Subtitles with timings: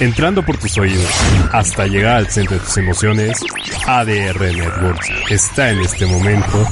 [0.00, 1.10] entrando por tus oídos
[1.52, 3.40] hasta llegar al centro de tus emociones,
[3.86, 6.66] ADR Networks está en este momento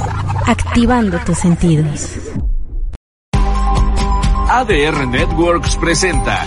[0.47, 2.11] activando tus sentidos.
[4.49, 6.45] ADR Networks presenta.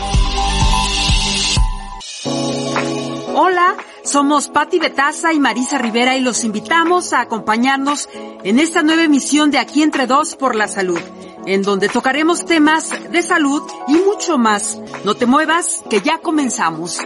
[3.34, 8.10] Hola, somos Patti Betaza y Marisa Rivera y los invitamos a acompañarnos
[8.44, 11.00] en esta nueva emisión de Aquí entre dos por la salud
[11.48, 14.80] en donde tocaremos temas de salud y mucho más.
[15.06, 17.00] No te muevas, que ya comenzamos.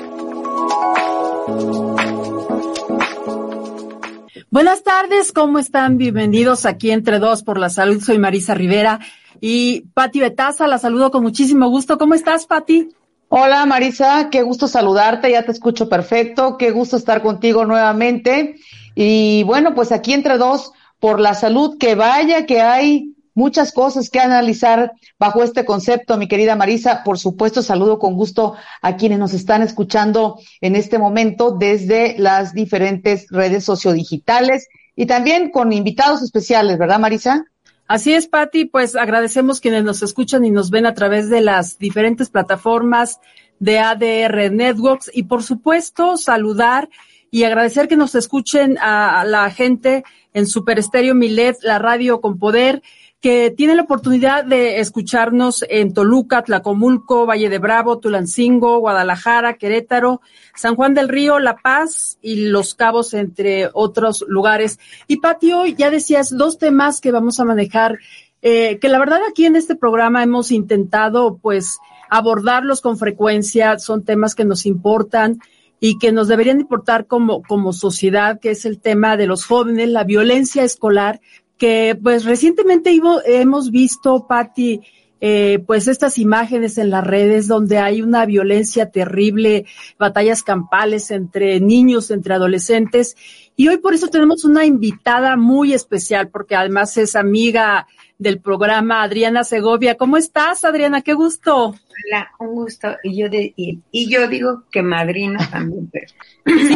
[4.50, 5.98] Buenas tardes, ¿cómo están?
[5.98, 8.02] Bienvenidos aquí entre dos por la salud.
[8.02, 9.00] Soy Marisa Rivera
[9.40, 12.00] y Pati Betaza, la saludo con muchísimo gusto.
[12.00, 12.90] ¿Cómo estás, Pati?
[13.30, 18.56] Hola Marisa, qué gusto saludarte, ya te escucho perfecto, qué gusto estar contigo nuevamente.
[18.96, 24.10] Y bueno, pues aquí entre dos por la salud, que vaya que hay muchas cosas
[24.10, 27.04] que analizar bajo este concepto, mi querida Marisa.
[27.04, 32.54] Por supuesto, saludo con gusto a quienes nos están escuchando en este momento desde las
[32.54, 37.46] diferentes redes sociodigitales y también con invitados especiales, ¿verdad, Marisa?
[37.88, 41.78] Así es, Patti, pues agradecemos quienes nos escuchan y nos ven a través de las
[41.78, 43.20] diferentes plataformas
[43.60, 46.90] de ADR Networks y por supuesto saludar
[47.32, 52.40] y agradecer que nos escuchen a la gente en Super Estéreo Milet, la radio con
[52.40, 52.82] poder
[53.22, 60.22] que tienen la oportunidad de escucharnos en Toluca, Tlacomulco, Valle de Bravo, Tulancingo, Guadalajara, Querétaro,
[60.56, 64.80] San Juan del Río, La Paz y Los Cabos, entre otros lugares.
[65.06, 68.00] Y Pati, hoy ya decías dos temas que vamos a manejar,
[68.42, 71.78] eh, que la verdad aquí en este programa hemos intentado pues
[72.10, 75.40] abordarlos con frecuencia, son temas que nos importan
[75.80, 79.90] y que nos deberían importar como, como sociedad, que es el tema de los jóvenes,
[79.90, 81.22] la violencia escolar,
[81.62, 84.82] que pues recientemente hemos visto, Patti,
[85.20, 89.68] eh, pues estas imágenes en las redes donde hay una violencia terrible,
[90.00, 93.16] batallas campales entre niños, entre adolescentes.
[93.56, 97.86] Y hoy por eso tenemos una invitada muy especial, porque además es amiga
[98.18, 99.98] del programa Adriana Segovia.
[99.98, 101.04] ¿Cómo estás, Adriana?
[101.04, 101.68] Qué gusto.
[101.68, 102.88] Hola, un gusto.
[103.04, 105.92] Y yo, de, y, yo digo que madrina también.
[105.92, 106.08] Pero...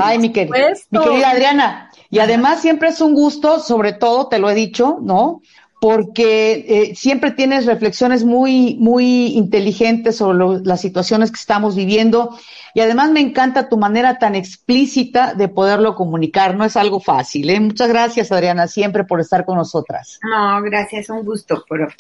[0.04, 4.40] Ay, mi, querida, mi querida Adriana, y además siempre es un gusto, sobre todo, te
[4.40, 5.42] lo he dicho, ¿no?
[5.82, 12.38] Porque eh, siempre tienes reflexiones muy, muy inteligentes sobre las situaciones que estamos viviendo.
[12.74, 16.56] Y además me encanta tu manera tan explícita de poderlo comunicar.
[16.56, 17.50] No es algo fácil.
[17.50, 17.60] ¿eh?
[17.60, 20.20] Muchas gracias, Adriana, siempre por estar con nosotras.
[20.24, 21.10] No, gracias.
[21.10, 21.94] Un gusto por,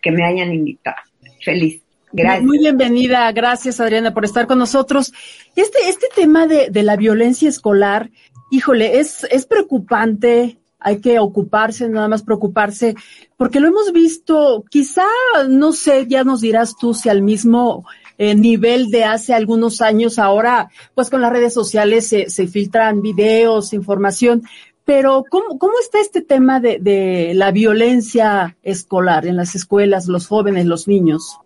[0.00, 0.96] que me hayan invitado.
[1.44, 1.82] Feliz.
[2.12, 2.44] Gracias.
[2.44, 5.12] Muy bienvenida, gracias Adriana por estar con nosotros.
[5.54, 8.10] Este, este tema de, de la violencia escolar
[8.50, 12.94] híjole, es, es preocupante, hay que ocuparse, nada más preocuparse,
[13.36, 15.06] porque lo hemos visto, quizá,
[15.48, 17.84] no sé, ya nos dirás tú si al mismo
[18.18, 23.02] eh, nivel de hace algunos años, ahora, pues con las redes sociales se, se filtran
[23.02, 24.42] videos, información,
[24.84, 30.28] pero ¿cómo, cómo está este tema de, de la violencia escolar en las escuelas, los
[30.28, 31.38] jóvenes, los niños?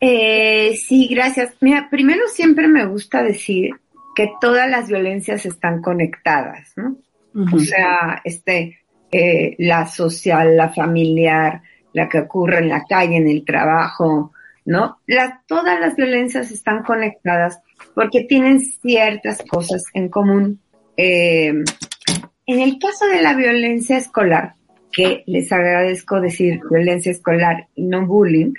[0.00, 1.54] Eh, sí, gracias.
[1.60, 3.72] Mira, primero siempre me gusta decir
[4.14, 6.96] que todas las violencias están conectadas, ¿no?
[7.52, 8.80] O sea, este,
[9.12, 11.62] eh, la social, la familiar,
[11.92, 14.32] la que ocurre en la calle, en el trabajo,
[14.64, 14.98] ¿no?
[15.46, 17.60] todas las violencias están conectadas
[17.94, 20.60] porque tienen ciertas cosas en común.
[20.96, 21.52] Eh,
[22.46, 24.54] en el caso de la violencia escolar,
[24.92, 28.52] que les agradezco decir violencia escolar y no bullying,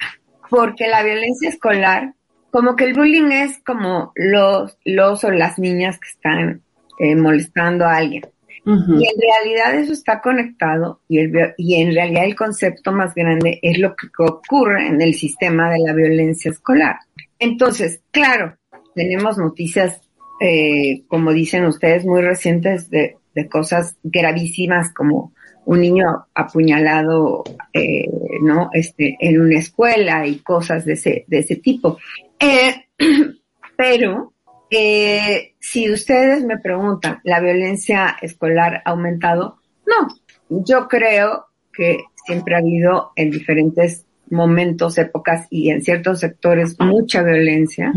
[0.49, 2.13] porque la violencia escolar
[2.51, 6.61] como que el bullying es como los, los o las niñas que están
[6.99, 8.23] eh, molestando a alguien.
[8.63, 13.57] Y en realidad eso está conectado y, el, y en realidad el concepto más grande
[13.63, 16.97] es lo que ocurre en el sistema de la violencia escolar.
[17.39, 18.55] Entonces, claro,
[18.93, 20.01] tenemos noticias,
[20.39, 25.33] eh, como dicen ustedes, muy recientes de, de cosas gravísimas como
[25.65, 28.05] un niño apuñalado, eh,
[28.41, 28.69] ¿no?
[28.73, 31.97] Este, en una escuela y cosas de ese, de ese tipo.
[32.41, 32.87] Eh,
[33.77, 34.33] pero,
[34.69, 39.59] eh, si ustedes me preguntan, ¿la violencia escolar ha aumentado?
[39.85, 40.07] No,
[40.49, 47.21] yo creo que siempre ha habido en diferentes momentos, épocas y en ciertos sectores mucha
[47.21, 47.93] violencia.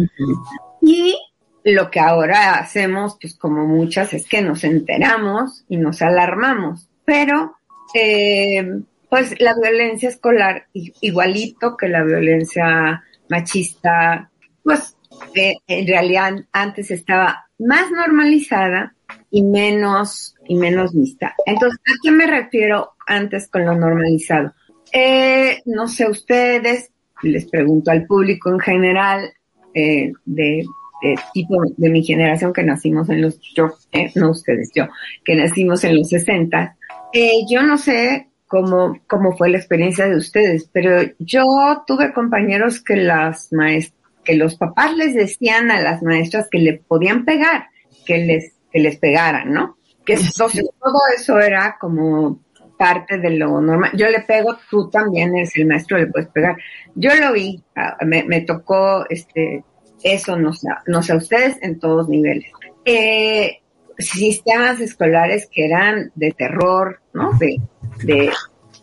[0.83, 1.17] Y
[1.65, 6.89] lo que ahora hacemos, pues como muchas, es que nos enteramos y nos alarmamos.
[7.05, 7.57] Pero,
[7.95, 14.31] eh, pues la violencia escolar, igualito que la violencia machista,
[14.65, 14.97] pues
[15.35, 18.95] en realidad antes estaba más normalizada
[19.31, 21.35] y menos y menos vista.
[21.47, 24.53] Entonces, ¿a qué me refiero antes con lo normalizado?
[24.93, 26.91] Eh, no sé ustedes,
[27.23, 29.33] les pregunto al público en general,
[29.75, 30.65] eh, de
[31.05, 34.87] eh, tipo de mi generación que nacimos en los, yo, eh, no ustedes, yo,
[35.23, 36.77] que nacimos en los 60,
[37.13, 41.45] eh, yo no sé cómo, cómo fue la experiencia de ustedes, pero yo
[41.87, 46.75] tuve compañeros que las maestras, que los papás les decían a las maestras que le
[46.75, 47.69] podían pegar,
[48.07, 49.77] que les, que les pegaran, ¿no?
[50.05, 52.41] Que entonces todo eso era como
[52.79, 53.91] parte de lo normal.
[53.95, 56.57] Yo le pego, tú también eres el maestro, le puedes pegar.
[56.95, 59.65] Yo lo vi, ah, me, me tocó este
[60.05, 62.53] eso, no sé, no sé, ustedes en todos niveles.
[62.85, 63.61] Eh,
[63.99, 67.33] sistemas escolares que eran de terror, ¿no?
[67.39, 67.57] De,
[68.05, 68.31] de,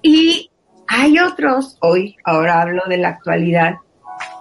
[0.01, 0.49] y
[0.87, 3.75] hay otros, hoy, ahora hablo de la actualidad,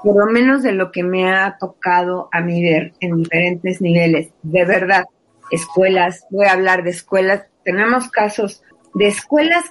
[0.02, 4.30] por lo menos de lo que me ha tocado a mí ver en diferentes niveles,
[4.42, 5.04] de verdad,
[5.50, 8.62] escuelas, voy a hablar de escuelas, tenemos casos
[8.94, 9.64] de escuelas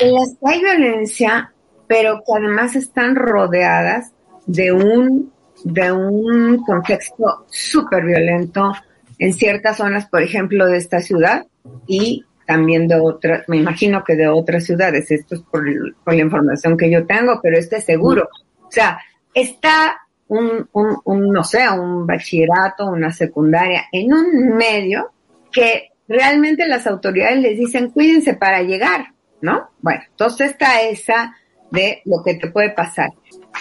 [0.00, 1.52] en las que hay violencia,
[1.86, 4.12] pero que además están rodeadas
[4.46, 5.32] de un,
[5.64, 8.72] de un contexto súper violento
[9.18, 11.46] en ciertas zonas, por ejemplo, de esta ciudad
[11.86, 15.10] y también de otras, me imagino que de otras ciudades.
[15.10, 15.64] Esto es por,
[16.04, 18.28] por, la información que yo tengo, pero este es seguro.
[18.62, 18.98] O sea,
[19.34, 25.10] está un, un, un, no sé, un bachillerato, una secundaria en un medio
[25.50, 29.70] que realmente las autoridades les dicen cuídense para llegar, ¿no?
[29.80, 31.36] Bueno, entonces está esa
[31.70, 33.10] de lo que te puede pasar.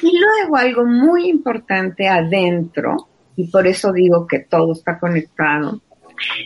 [0.02, 5.82] Y luego algo muy importante adentro, y por eso digo que todo está conectado.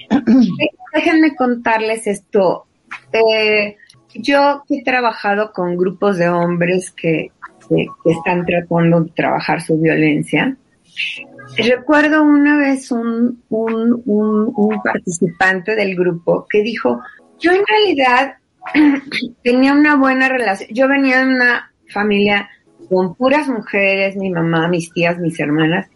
[0.94, 2.66] Déjenme contarles esto.
[3.12, 3.76] Eh,
[4.14, 7.32] yo he trabajado con grupos de hombres que,
[7.68, 10.56] que, están tratando de trabajar su violencia.
[11.58, 17.02] Recuerdo una vez un, un participante del grupo que dijo,
[17.40, 18.36] yo en realidad
[19.44, 22.50] tenía una buena relación, yo venía de una familia
[22.90, 25.88] con puras mujeres, mi mamá, mis tías, mis hermanas,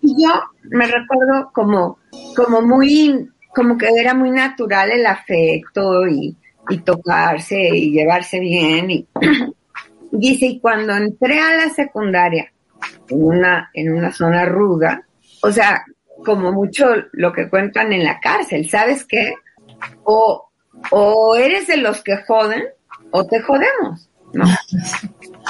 [0.00, 0.30] y yo
[0.70, 1.98] me recuerdo como,
[2.34, 6.36] como muy, como que era muy natural el afecto y,
[6.68, 8.90] y tocarse y llevarse bien.
[8.90, 9.06] Y,
[10.12, 12.52] dice, y cuando entré a la secundaria,
[13.08, 15.02] en una, en una zona ruda,
[15.42, 15.84] o sea,
[16.24, 19.34] como mucho lo que cuentan en la cárcel, ¿sabes qué?
[20.04, 20.48] O,
[20.90, 22.62] o eres de los que joden
[23.10, 24.44] o te jodemos, ¿no?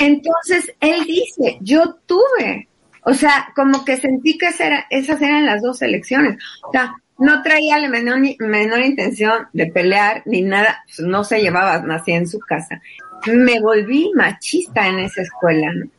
[0.00, 2.69] Entonces él dice, yo tuve
[3.05, 4.49] o sea, como que sentí que
[4.91, 6.38] esas eran las dos elecciones.
[6.62, 11.41] O sea, no traía la menor, menor intención de pelear ni nada, pues no se
[11.41, 12.81] llevaba, nací en su casa.
[13.27, 15.73] Me volví machista en esa escuela.
[15.73, 15.91] ¿no?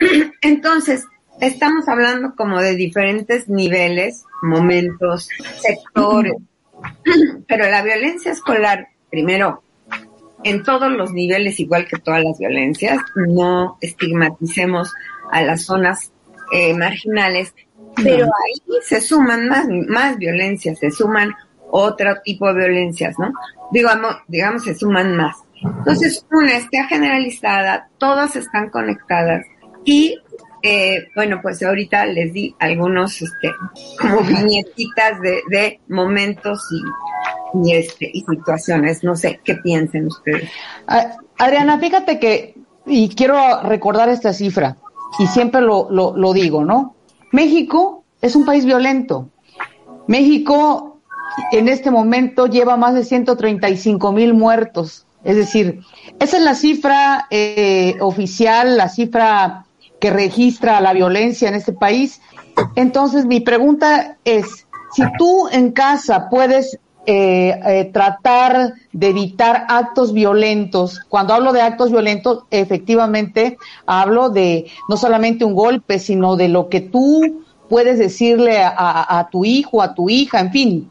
[0.42, 1.04] Entonces,
[1.40, 5.28] estamos hablando como de diferentes niveles, momentos,
[5.60, 6.34] sectores,
[7.48, 9.62] pero la violencia escolar, primero,
[10.44, 14.92] en todos los niveles, igual que todas las violencias, no estigmaticemos
[15.32, 16.12] a las zonas
[16.52, 17.54] eh, marginales,
[17.96, 21.34] pero ahí se suman más, más violencias, se suman
[21.70, 23.32] otro tipo de violencias, ¿no?
[23.72, 25.36] Digamos, digamos, se suman más.
[25.62, 29.44] Entonces, una está generalizada, todas están conectadas
[29.84, 30.18] y,
[30.62, 33.50] eh, bueno, pues ahorita les di algunos, este,
[34.00, 39.02] como viñetitas de, de momentos y, y, este, y situaciones.
[39.02, 40.50] No sé, ¿qué piensen ustedes?
[41.38, 42.54] Adriana, fíjate que,
[42.84, 44.76] y quiero recordar esta cifra,
[45.18, 46.96] y siempre lo, lo, lo digo, ¿no?
[47.32, 49.30] México es un país violento.
[50.06, 51.00] México
[51.52, 55.05] en este momento lleva más de 135 mil muertos.
[55.26, 55.80] Es decir,
[56.20, 59.66] esa es la cifra eh, oficial, la cifra
[60.00, 62.20] que registra la violencia en este país.
[62.76, 64.46] Entonces, mi pregunta es,
[64.94, 71.00] si tú en casa puedes eh, eh, tratar de evitar actos violentos.
[71.08, 76.68] Cuando hablo de actos violentos, efectivamente hablo de no solamente un golpe, sino de lo
[76.68, 80.90] que tú puedes decirle a, a tu hijo, a tu hija, en fin.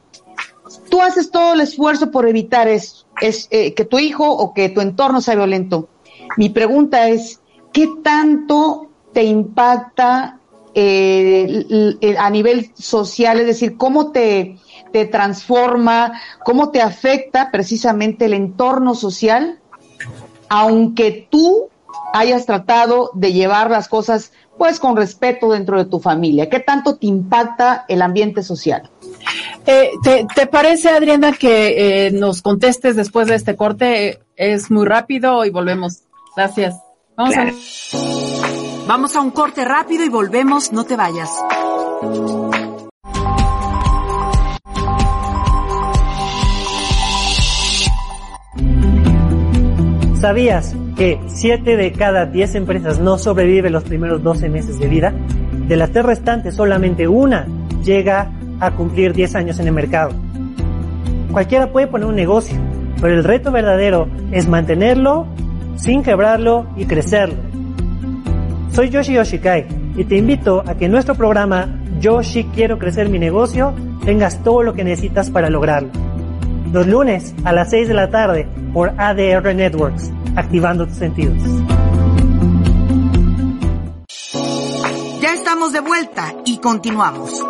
[0.89, 4.81] Tú haces todo el esfuerzo por evitar es eh, que tu hijo o que tu
[4.81, 5.89] entorno sea violento.
[6.37, 10.39] Mi pregunta es, ¿qué tanto te impacta
[10.73, 11.65] eh,
[12.17, 13.39] a nivel social?
[13.39, 14.57] Es decir, ¿cómo te,
[14.91, 16.13] te transforma,
[16.43, 19.59] cómo te afecta precisamente el entorno social,
[20.49, 21.69] aunque tú
[22.13, 26.49] hayas tratado de llevar las cosas pues con respeto dentro de tu familia.
[26.49, 28.89] ¿Qué tanto te impacta el ambiente social?
[29.67, 34.19] Eh, ¿te, ¿te, parece, Adriana, que eh, nos contestes después de este corte?
[34.35, 36.03] Es muy rápido y volvemos.
[36.35, 36.75] Gracias.
[37.15, 37.51] Vamos, claro.
[37.51, 38.85] a...
[38.87, 40.71] Vamos a un corte rápido y volvemos.
[40.71, 41.29] No te vayas.
[50.19, 55.13] ¿Sabías que 7 de cada 10 empresas no sobreviven los primeros 12 meses de vida?
[55.67, 57.47] De las tres restantes, solamente una
[57.83, 60.11] llega a cumplir 10 años en el mercado.
[61.31, 62.57] Cualquiera puede poner un negocio,
[63.01, 65.27] pero el reto verdadero es mantenerlo
[65.75, 67.35] sin quebrarlo y crecerlo.
[68.71, 71.67] Soy Yoshi Yoshikai y te invito a que en nuestro programa
[71.99, 75.89] Yoshi Quiero Crecer Mi Negocio tengas todo lo que necesitas para lograrlo.
[76.71, 81.37] Los lunes a las 6 de la tarde por ADR Networks, activando tus sentidos.
[85.21, 87.41] Ya estamos de vuelta y continuamos.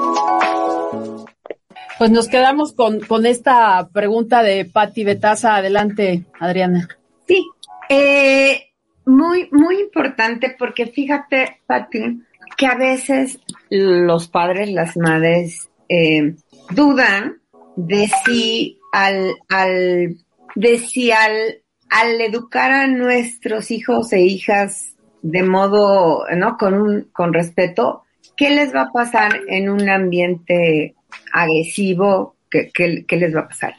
[1.98, 5.56] Pues nos quedamos con, con esta pregunta de Patti Betaza.
[5.56, 6.90] Adelante, Adriana.
[7.26, 7.48] Sí,
[7.90, 8.74] eh,
[9.06, 12.22] muy, muy importante porque fíjate, Patti,
[12.58, 16.36] que a veces los padres, las madres, eh,
[16.72, 17.42] dudan
[17.78, 20.18] de si al, al,
[20.56, 26.58] de si al, al educar a nuestros hijos e hijas de modo, ¿no?
[26.58, 28.04] Con un, con respeto,
[28.36, 30.96] ¿qué les va a pasar en un ambiente
[31.32, 32.36] agresivo?
[32.50, 33.74] ¿Qué, qué, les va a pasar?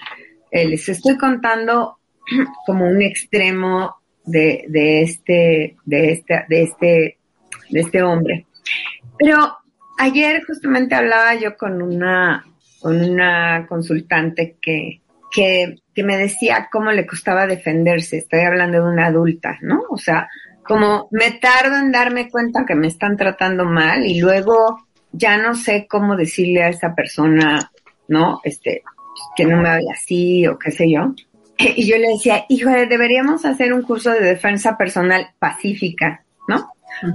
[0.50, 1.98] Eh, les estoy contando
[2.66, 7.18] como un extremo de, de este, de este, de este,
[7.70, 8.46] de este hombre.
[9.18, 9.56] Pero
[9.98, 12.44] ayer justamente hablaba yo con una,
[12.80, 15.00] con una consultante que,
[15.30, 18.18] que, que me decía cómo le costaba defenderse.
[18.18, 19.82] Estoy hablando de una adulta, ¿no?
[19.90, 20.28] O sea,
[20.62, 24.85] como me tardo en darme cuenta que me están tratando mal y luego
[25.16, 27.70] ya no sé cómo decirle a esa persona,
[28.08, 28.40] ¿no?
[28.44, 28.82] Este,
[29.36, 31.14] que no me hable así o qué sé yo.
[31.58, 36.70] Y yo le decía, hijo, deberíamos hacer un curso de defensa personal pacífica, ¿no?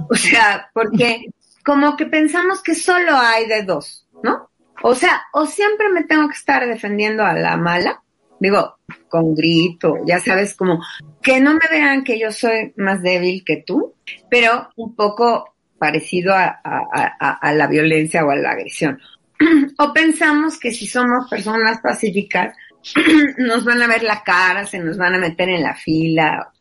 [0.08, 1.26] O sea, porque
[1.64, 4.48] como que pensamos que solo hay de dos, ¿no?
[4.82, 8.02] O sea, o siempre me tengo que estar defendiendo a la mala,
[8.40, 8.78] digo,
[9.08, 10.80] con grito, ya sabes, como
[11.22, 13.94] que no me vean que yo soy más débil que tú,
[14.28, 15.51] pero un poco
[15.82, 19.00] parecido a, a, a la violencia o a la agresión.
[19.78, 22.54] o pensamos que si somos personas pacíficas,
[23.38, 26.52] nos van a ver la cara, se nos van a meter en la fila.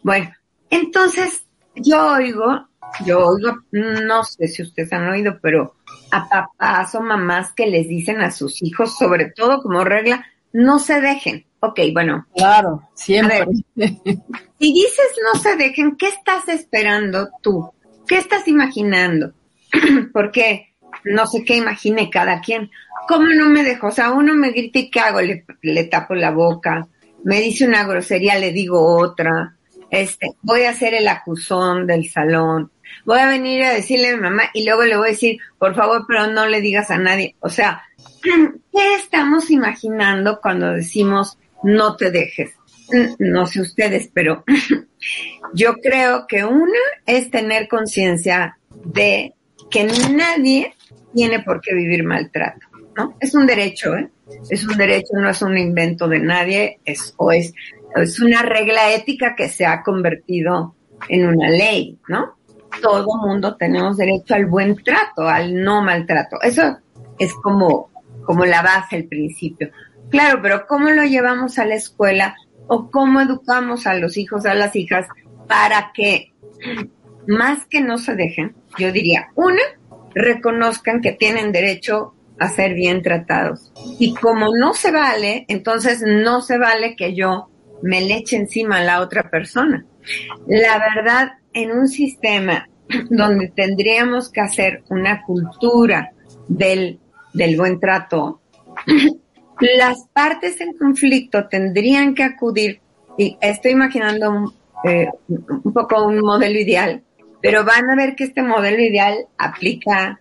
[0.00, 0.30] Bueno,
[0.70, 1.42] entonces
[1.74, 2.68] yo oigo,
[3.04, 5.74] yo oigo, no sé si ustedes han oído, pero
[6.12, 10.78] a papás o mamás que les dicen a sus hijos, sobre todo como regla, no
[10.78, 11.44] se dejen.
[11.58, 12.24] Ok, bueno.
[12.36, 13.44] Claro, siempre.
[13.74, 17.72] si dices no se dejen, ¿qué estás esperando tú?
[18.06, 19.32] ¿Qué estás imaginando?
[20.12, 22.70] Porque no sé qué imagine cada quien.
[23.08, 23.88] ¿Cómo no me dejo?
[23.88, 25.20] O sea, uno me grita y ¿qué hago?
[25.20, 26.86] Le, tapo la boca.
[27.24, 29.56] Me dice una grosería, le digo otra.
[29.90, 32.70] Este, voy a hacer el acusón del salón.
[33.04, 35.74] Voy a venir a decirle a mi mamá y luego le voy a decir, por
[35.74, 37.36] favor, pero no le digas a nadie.
[37.40, 37.82] O sea,
[38.22, 42.55] ¿qué estamos imaginando cuando decimos no te dejes?
[43.18, 44.44] No sé ustedes, pero
[45.54, 49.34] yo creo que una es tener conciencia de
[49.70, 50.74] que nadie
[51.14, 52.66] tiene por qué vivir maltrato,
[52.96, 53.16] ¿no?
[53.20, 54.10] Es un derecho, ¿eh?
[54.50, 57.52] Es un derecho, no es un invento de nadie, es, o es,
[57.94, 60.74] es una regla ética que se ha convertido
[61.08, 62.36] en una ley, ¿no?
[62.82, 66.40] Todo mundo tenemos derecho al buen trato, al no maltrato.
[66.42, 66.78] Eso
[67.18, 67.90] es como,
[68.24, 69.70] como la base, el principio.
[70.10, 74.54] Claro, pero ¿cómo lo llevamos a la escuela o cómo educamos a los hijos, a
[74.54, 75.06] las hijas
[75.46, 76.32] para que
[77.26, 79.62] más que no se dejen, yo diría, una,
[80.14, 83.72] reconozcan que tienen derecho a ser bien tratados.
[83.98, 87.48] Y como no se vale, entonces no se vale que yo
[87.82, 89.84] me le eche encima a la otra persona.
[90.46, 92.68] La verdad, en un sistema
[93.10, 96.12] donde tendríamos que hacer una cultura
[96.48, 97.00] del,
[97.32, 98.40] del buen trato,
[99.60, 102.80] las partes en conflicto tendrían que acudir,
[103.18, 107.02] y estoy imaginando un, eh, un poco un modelo ideal,
[107.40, 110.20] pero van a ver que este modelo ideal aplica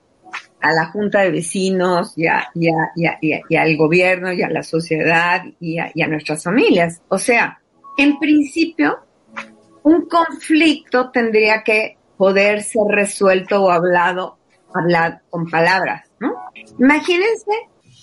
[0.62, 2.26] a la junta de vecinos y,
[2.56, 7.02] y, al gobierno y a la sociedad y a, nuestras familias.
[7.10, 7.60] O sea,
[7.98, 8.98] en principio,
[9.84, 14.38] un conflicto tendría que poder ser resuelto o hablado,
[14.74, 16.34] hablado con palabras, ¿no?
[16.80, 17.52] Imagínense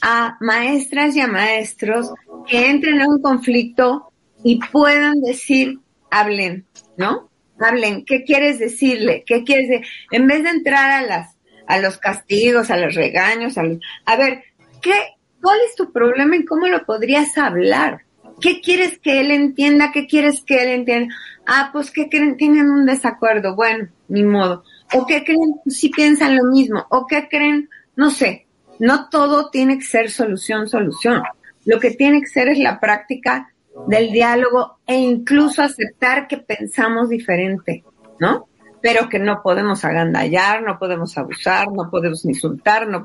[0.03, 2.13] a maestras y a maestros
[2.47, 4.13] que entren en un conflicto
[4.45, 5.79] y puedan decir,
[6.11, 6.67] hablen,
[6.99, 7.31] ¿no?
[7.65, 9.25] hablen, ¿qué quieres decirle?
[9.27, 9.87] ¿Qué quieres decir?
[10.11, 13.63] En vez de entrar a las, a los castigos, a los regaños, a
[14.05, 14.43] a ver,
[14.81, 14.93] ¿qué,
[15.41, 18.03] cuál es tu problema y cómo lo podrías hablar?
[18.41, 19.93] ¿Qué quieres que él entienda?
[19.93, 21.15] ¿Qué quieres que él entienda?
[21.47, 22.37] Ah, pues ¿qué creen?
[22.37, 23.55] Tienen un desacuerdo.
[23.55, 24.65] Bueno, ni modo.
[24.95, 25.55] ¿O qué creen?
[25.67, 26.85] Si piensan lo mismo.
[26.91, 27.69] ¿O qué creen?
[27.95, 28.47] No sé.
[28.79, 31.23] No todo tiene que ser solución, solución.
[31.65, 33.53] Lo que tiene que ser es la práctica
[33.87, 37.85] del diálogo e incluso aceptar que pensamos diferente,
[38.19, 38.49] ¿no?
[38.83, 43.03] pero que no podemos agandallar, no podemos abusar, no podemos insultar, no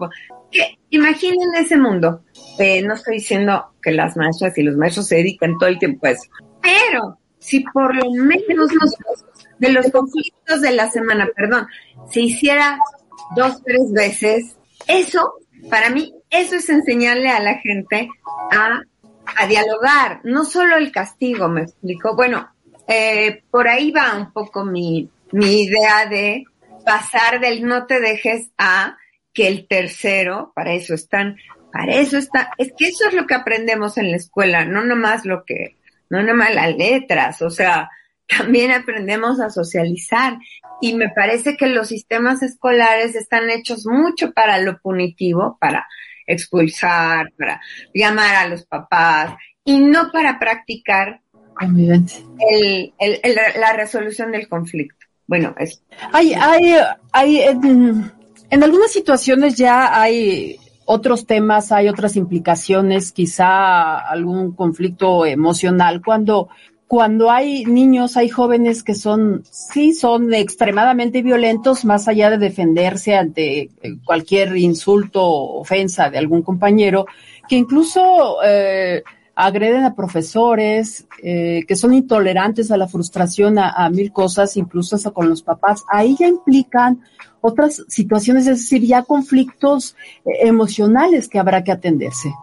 [0.52, 2.24] que imaginen ese mundo.
[2.58, 6.08] Eh, no estoy diciendo que las maestras y los maestros se dedican todo el tiempo
[6.08, 6.30] a eso,
[6.62, 8.70] pero si por lo menos
[9.60, 11.68] de los conflictos de la semana, perdón,
[12.10, 12.80] se hiciera
[13.36, 14.58] dos, tres veces,
[14.88, 15.34] eso,
[15.70, 18.10] para mí, eso es enseñarle a la gente
[18.52, 18.82] a,
[19.38, 22.16] a dialogar, no solo el castigo, me explico.
[22.16, 22.50] Bueno,
[22.88, 26.46] eh, por ahí va un poco mi, mi idea de
[26.86, 28.98] pasar del no te dejes a
[29.34, 31.38] que el tercero, para eso están,
[31.72, 35.26] para eso está, es que eso es lo que aprendemos en la escuela, no nomás
[35.26, 35.76] lo que,
[36.10, 37.90] no nomás las letras, o sea,
[38.28, 40.38] también aprendemos a socializar
[40.82, 45.88] y me parece que los sistemas escolares están hechos mucho para lo punitivo, para
[46.26, 47.62] expulsar, para
[47.94, 51.22] llamar a los papás y no para practicar
[51.60, 55.06] el, el, la resolución del conflicto.
[55.26, 55.82] Bueno, es.
[56.14, 56.76] Hay, hay,
[57.12, 58.12] hay, en,
[58.50, 66.50] en algunas situaciones ya hay otros temas, hay otras implicaciones, quizá algún conflicto emocional, cuando
[66.88, 73.14] cuando hay niños, hay jóvenes que son, sí, son extremadamente violentos, más allá de defenderse
[73.14, 73.70] ante eh,
[74.06, 77.06] cualquier insulto o ofensa de algún compañero,
[77.50, 79.04] que incluso eh,
[79.36, 85.12] agreden a profesores, eh, que son intolerantes a la frustración, a, mil cosas, incluso hasta
[85.12, 85.84] con los papás.
[85.92, 87.02] Ahí ya implican
[87.42, 92.34] otras situaciones, es decir, ya conflictos emocionales que habrá que atenderse.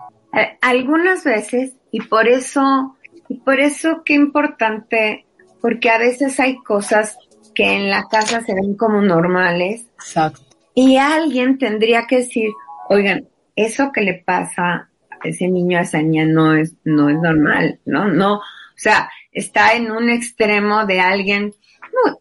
[0.61, 2.94] Algunas veces, y por eso
[3.29, 5.27] y por eso qué importante,
[5.61, 7.19] porque a veces hay cosas
[7.55, 9.87] que en la casa se ven como normales.
[9.95, 10.41] Exacto.
[10.75, 12.51] Y alguien tendría que decir,
[12.89, 17.17] oigan, eso que le pasa a ese niño, a esa niña no es, no es
[17.17, 18.09] normal, ¿no?
[18.09, 21.55] No, o sea, está en un extremo de alguien,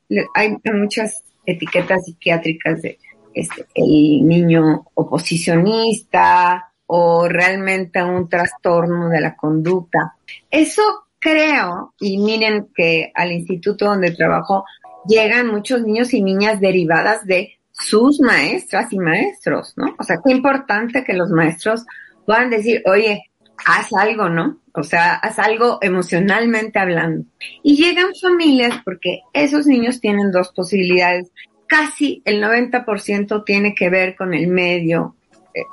[0.10, 3.00] no, hay muchas etiquetas psiquiátricas de
[3.34, 10.14] este, el niño oposicionista, o realmente un trastorno de la conducta.
[10.52, 10.84] Eso
[11.18, 14.64] creo, y miren que al instituto donde trabajo
[15.08, 19.96] llegan muchos niños y niñas derivadas de sus maestras y maestros, ¿no?
[19.98, 21.84] O sea, qué importante que los maestros
[22.28, 23.32] puedan decir, oye,
[23.66, 24.60] haz algo, ¿no?
[24.76, 27.26] O sea, haz algo emocionalmente hablando.
[27.64, 31.32] Y llegan familias porque esos niños tienen dos posibilidades.
[31.66, 35.16] Casi el 90% tiene que ver con el medio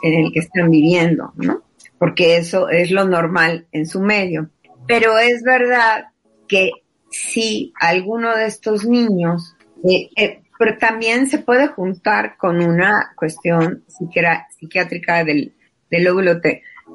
[0.02, 1.62] en el que están viviendo, ¿no?
[1.98, 4.50] Porque eso es lo normal en su medio.
[4.86, 6.06] Pero es verdad
[6.48, 6.72] que
[7.10, 13.84] si alguno de estos niños, eh, eh, pero también se puede juntar con una cuestión
[13.88, 15.54] psiquiátrica del,
[15.90, 16.40] del lóbulo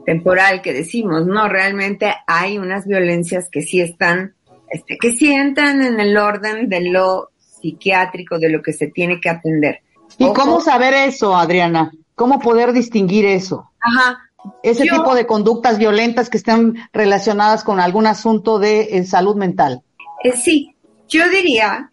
[0.05, 4.35] temporal que decimos, no, realmente hay unas violencias que sí están,
[4.69, 9.19] este, que sí entran en el orden de lo psiquiátrico, de lo que se tiene
[9.19, 9.81] que atender.
[10.17, 11.91] ¿Y cómo saber eso, Adriana?
[12.15, 13.71] ¿Cómo poder distinguir eso?
[13.79, 14.19] Ajá.
[14.63, 19.81] Ese tipo de conductas violentas que estén relacionadas con algún asunto de eh, salud mental.
[20.23, 20.75] Eh, sí,
[21.07, 21.89] yo diría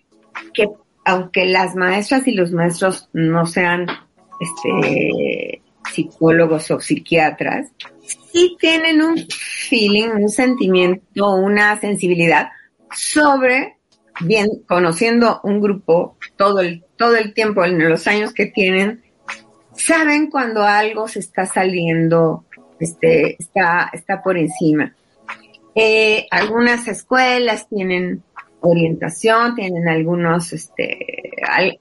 [0.53, 0.69] que
[1.05, 3.87] aunque las maestras y los maestros no sean
[4.41, 7.69] este, psicólogos o psiquiatras,
[8.33, 9.17] sí tienen un
[9.69, 12.51] feeling, un sentimiento, una sensibilidad
[12.95, 13.77] sobre,
[14.21, 19.02] bien, conociendo un grupo todo el, todo el tiempo, en los años que tienen,
[19.77, 22.45] saben cuando algo se está saliendo,
[22.79, 24.95] este, está, está por encima.
[25.75, 28.23] Eh, algunas escuelas tienen
[28.61, 31.33] orientación, tienen algunos, este,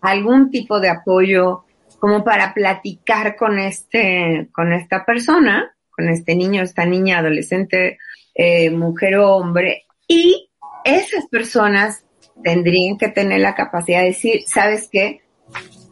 [0.01, 1.63] algún tipo de apoyo
[1.99, 7.99] como para platicar con este, con esta persona, con este niño, esta niña, adolescente,
[8.33, 10.49] eh, mujer o hombre, y
[10.83, 12.03] esas personas
[12.43, 15.21] tendrían que tener la capacidad de decir, ¿sabes qué?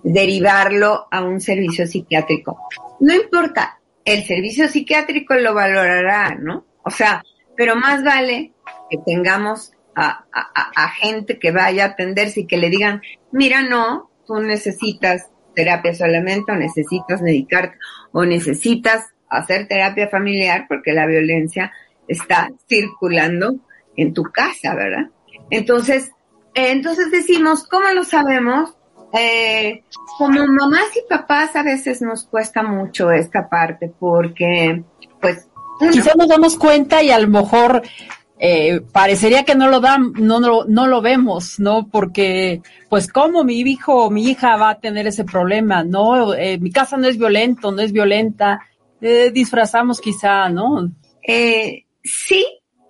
[0.03, 2.57] Derivarlo a un servicio psiquiátrico.
[2.99, 6.65] No importa, el servicio psiquiátrico lo valorará, ¿no?
[6.83, 7.23] O sea,
[7.55, 8.53] pero más vale
[8.89, 14.09] que tengamos a, a, gente que vaya a atenderse y que le digan, mira, no,
[14.25, 17.77] tú necesitas terapia solamente o necesitas medicarte
[18.13, 21.73] o necesitas hacer terapia familiar porque la violencia
[22.07, 23.57] está circulando
[23.97, 25.09] en tu casa, ¿verdad?
[25.49, 26.12] Entonces,
[26.53, 28.75] entonces decimos, ¿cómo lo sabemos?
[29.13, 29.84] Eh,
[30.17, 34.84] como mamás y papás a veces nos cuesta mucho esta parte porque,
[35.19, 35.48] pues...
[35.91, 37.82] Quizás nos damos cuenta y a lo mejor
[38.38, 41.88] eh, parecería que no lo dan, no, no, no lo vemos, ¿no?
[41.88, 45.84] Porque, pues, ¿cómo mi hijo o mi hija va a tener ese problema?
[45.84, 48.62] No, eh, mi casa no es violento, no es violenta.
[49.02, 50.89] Eh, disfrazamos quizá, ¿no?
[51.22, 52.45] Eh, sí,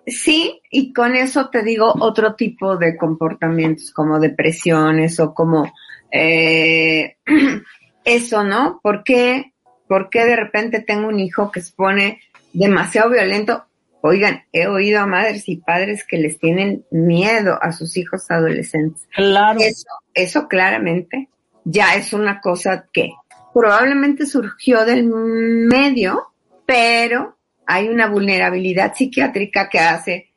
[0.06, 5.72] sí, y con eso te digo otro tipo de comportamientos como depresiones o como
[6.12, 7.16] eh,
[8.04, 8.80] eso, ¿no?
[8.82, 9.52] ¿Por qué,
[9.88, 12.20] ¿Por qué de repente tengo un hijo que se pone
[12.52, 13.64] demasiado violento?
[14.02, 19.06] Oigan, he oído a madres y padres que les tienen miedo a sus hijos adolescentes.
[19.14, 19.60] Claro.
[19.60, 21.28] Eso, eso claramente
[21.64, 23.10] ya es una cosa que
[23.52, 26.28] probablemente surgió del medio,
[26.66, 30.30] pero hay una vulnerabilidad psiquiátrica que hace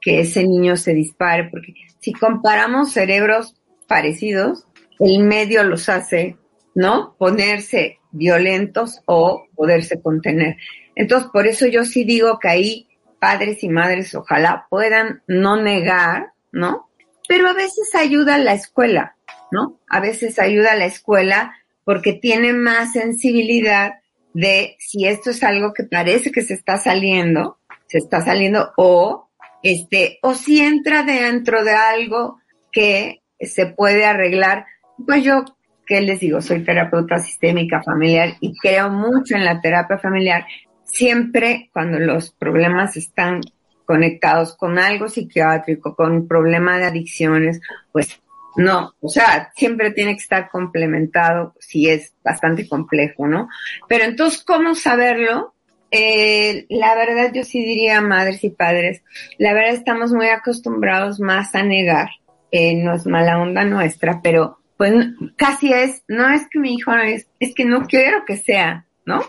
[0.00, 3.56] que ese niño se dispare, porque si comparamos cerebros
[3.88, 4.66] parecidos,
[4.98, 6.36] el medio los hace,
[6.74, 7.16] ¿no?
[7.18, 10.56] Ponerse violentos o poderse contener.
[10.94, 16.32] Entonces, por eso yo sí digo que ahí padres y madres ojalá puedan no negar,
[16.52, 16.88] ¿no?
[17.28, 19.16] Pero a veces ayuda la escuela,
[19.50, 19.80] ¿no?
[19.88, 21.54] A veces ayuda la escuela
[21.84, 23.94] porque tiene más sensibilidad
[24.32, 29.30] de si esto es algo que parece que se está saliendo, se está saliendo o
[29.62, 32.38] este o si entra dentro de algo
[32.70, 34.66] que se puede arreglar.
[35.04, 35.44] Pues yo
[35.86, 36.42] ¿qué les digo?
[36.42, 40.44] Soy terapeuta sistémica familiar y creo mucho en la terapia familiar.
[40.84, 43.40] Siempre cuando los problemas están
[43.86, 47.60] conectados con algo psiquiátrico, con un problema de adicciones,
[47.92, 48.20] pues
[48.56, 53.48] no, o sea, siempre tiene que estar complementado, si es bastante complejo, ¿no?
[53.86, 55.54] Pero entonces, ¿cómo saberlo?
[55.90, 59.02] Eh, la verdad, yo sí diría madres y padres,
[59.38, 62.08] la verdad estamos muy acostumbrados más a negar,
[62.50, 64.92] eh, no es mala onda nuestra, pero pues
[65.36, 68.86] casi es, no es que mi hijo no es, es que no quiero que sea,
[69.04, 69.20] ¿no?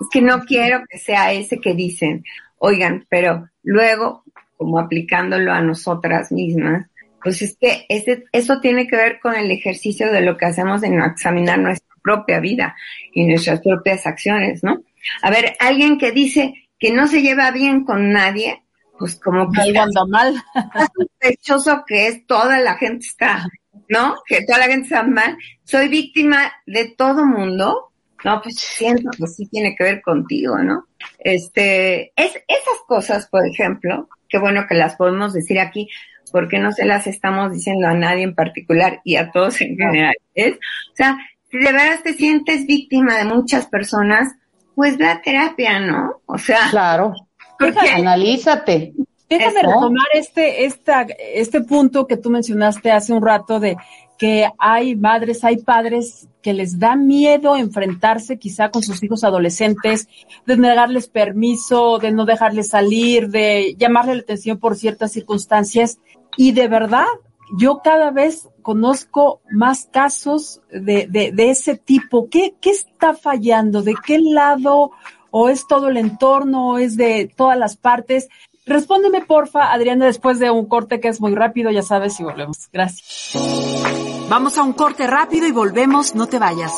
[0.00, 2.24] Es que no quiero que sea ese que dicen,
[2.58, 4.24] oigan, pero luego,
[4.56, 6.86] como aplicándolo a nosotras mismas,
[7.22, 10.82] pues es que ese, eso tiene que ver con el ejercicio de lo que hacemos
[10.82, 12.76] en examinar nuestra propia vida
[13.12, 14.82] y nuestras propias acciones, ¿no?
[15.22, 18.62] A ver, alguien que dice que no se lleva bien con nadie,
[18.98, 20.34] pues como que Algo anda mal.
[20.96, 23.46] sospechoso que es toda la gente está,
[23.88, 24.16] ¿no?
[24.26, 25.36] Que toda la gente está mal.
[25.64, 27.92] Soy víctima de todo mundo.
[28.24, 30.86] No, pues siento que sí tiene que ver contigo, ¿no?
[31.18, 35.88] Este, es, esas cosas, por ejemplo, qué bueno que las podemos decir aquí,
[36.32, 40.14] porque no se las estamos diciendo a nadie en particular y a todos en general.
[40.34, 40.54] ¿es?
[40.54, 41.18] O sea,
[41.50, 44.32] si de verdad te sientes víctima de muchas personas,
[44.74, 46.20] pues ve a terapia, ¿no?
[46.26, 47.14] O sea, Claro.
[47.58, 48.92] porque Analízate.
[49.28, 49.68] Déjame Eso.
[49.68, 53.76] retomar este, esta, este punto que tú mencionaste hace un rato de
[54.18, 60.08] que hay madres, hay padres que les da miedo enfrentarse quizá con sus hijos adolescentes,
[60.46, 65.98] de negarles permiso, de no dejarles salir, de llamarle la atención por ciertas circunstancias.
[66.36, 67.04] Y de verdad,
[67.58, 72.28] yo cada vez conozco más casos de, de, de ese tipo.
[72.30, 73.82] ¿Qué, ¿Qué está fallando?
[73.82, 74.92] ¿De qué lado?
[75.30, 76.70] ¿O es todo el entorno?
[76.70, 78.28] ¿O es de todas las partes?
[78.68, 82.68] Respóndeme, porfa, Adriana, después de un corte que es muy rápido, ya sabes, y volvemos.
[82.72, 83.32] Gracias.
[84.28, 86.72] Vamos a un corte rápido y volvemos, no te vayas.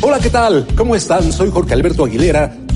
[0.00, 0.66] Hola, ¿qué tal?
[0.78, 1.30] ¿Cómo están?
[1.30, 2.56] Soy Jorge Alberto Aguilera,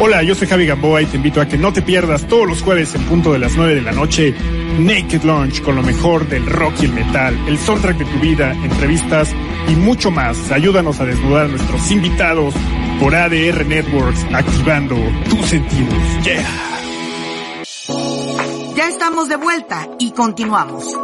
[0.00, 2.62] Hola, yo soy Javi Gamboa y te invito a que no te pierdas todos los
[2.62, 4.32] jueves en punto de las 9 de la noche
[4.78, 8.52] Naked Lunch con lo mejor del rock y el metal, el soundtrack de tu vida,
[8.52, 9.34] entrevistas
[9.68, 10.52] y mucho más.
[10.52, 12.54] Ayúdanos a desnudar a nuestros invitados
[13.00, 14.94] por ADR Networks, activando
[15.28, 15.98] tus sentidos.
[16.22, 16.46] Yeah.
[18.76, 20.96] Ya estamos de vuelta y continuamos.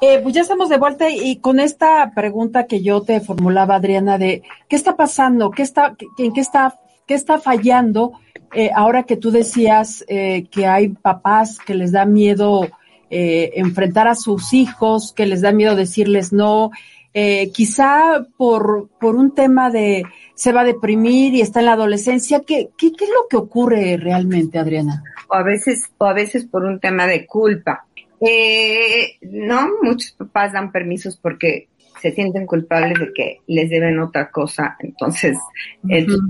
[0.00, 4.18] Eh, pues ya estamos de vuelta y con esta pregunta que yo te formulaba, Adriana,
[4.18, 8.12] de qué está pasando, qué está, en qué está, qué está fallando,
[8.52, 12.68] eh, ahora que tú decías eh, que hay papás que les da miedo
[13.10, 16.70] eh, enfrentar a sus hijos, que les da miedo decirles no,
[17.14, 21.72] eh, quizá por, por un tema de se va a deprimir y está en la
[21.72, 25.02] adolescencia, ¿qué, qué, qué es lo que ocurre realmente, Adriana?
[25.28, 27.86] o a veces, o a veces por un tema de culpa.
[28.20, 31.68] Eh, no, muchos papás dan permisos porque
[32.06, 35.36] se sienten culpables de que les deben otra cosa, entonces,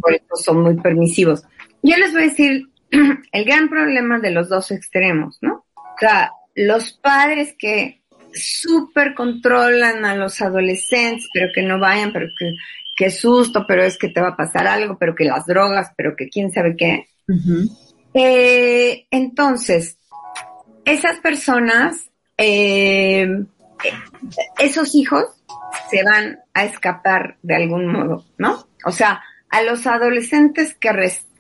[0.00, 1.44] por eso son muy permisivos.
[1.82, 2.68] Yo les voy a decir
[3.32, 5.66] el gran problema de los dos extremos, ¿no?
[5.74, 8.00] O sea, los padres que
[8.32, 12.52] súper controlan a los adolescentes, pero que no vayan, pero que,
[12.96, 16.16] qué susto, pero es que te va a pasar algo, pero que las drogas, pero
[16.16, 17.06] que quién sabe qué.
[18.14, 19.98] eh, entonces,
[20.86, 23.28] esas personas, eh,
[24.58, 25.35] esos hijos
[25.90, 28.66] se van a escapar de algún modo, ¿no?
[28.84, 30.90] O sea, a los adolescentes que,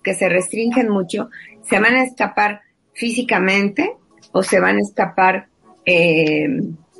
[0.02, 1.30] que se restringen mucho,
[1.62, 3.92] se van a escapar físicamente
[4.32, 5.48] o se van a escapar
[5.84, 6.48] eh,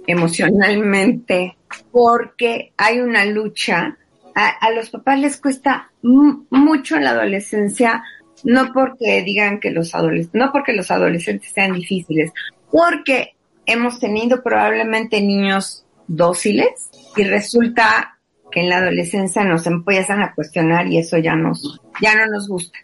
[0.06, 1.56] emocionalmente
[1.90, 3.96] porque hay una lucha.
[4.34, 8.04] A, los papás les cuesta mucho en la adolescencia,
[8.44, 12.32] no porque digan que los adolescentes, no porque los adolescentes sean difíciles,
[12.70, 18.18] porque hemos tenido probablemente niños dóciles y resulta
[18.50, 22.48] que en la adolescencia nos empiezan a cuestionar y eso ya nos, ya no nos
[22.48, 22.78] gusta.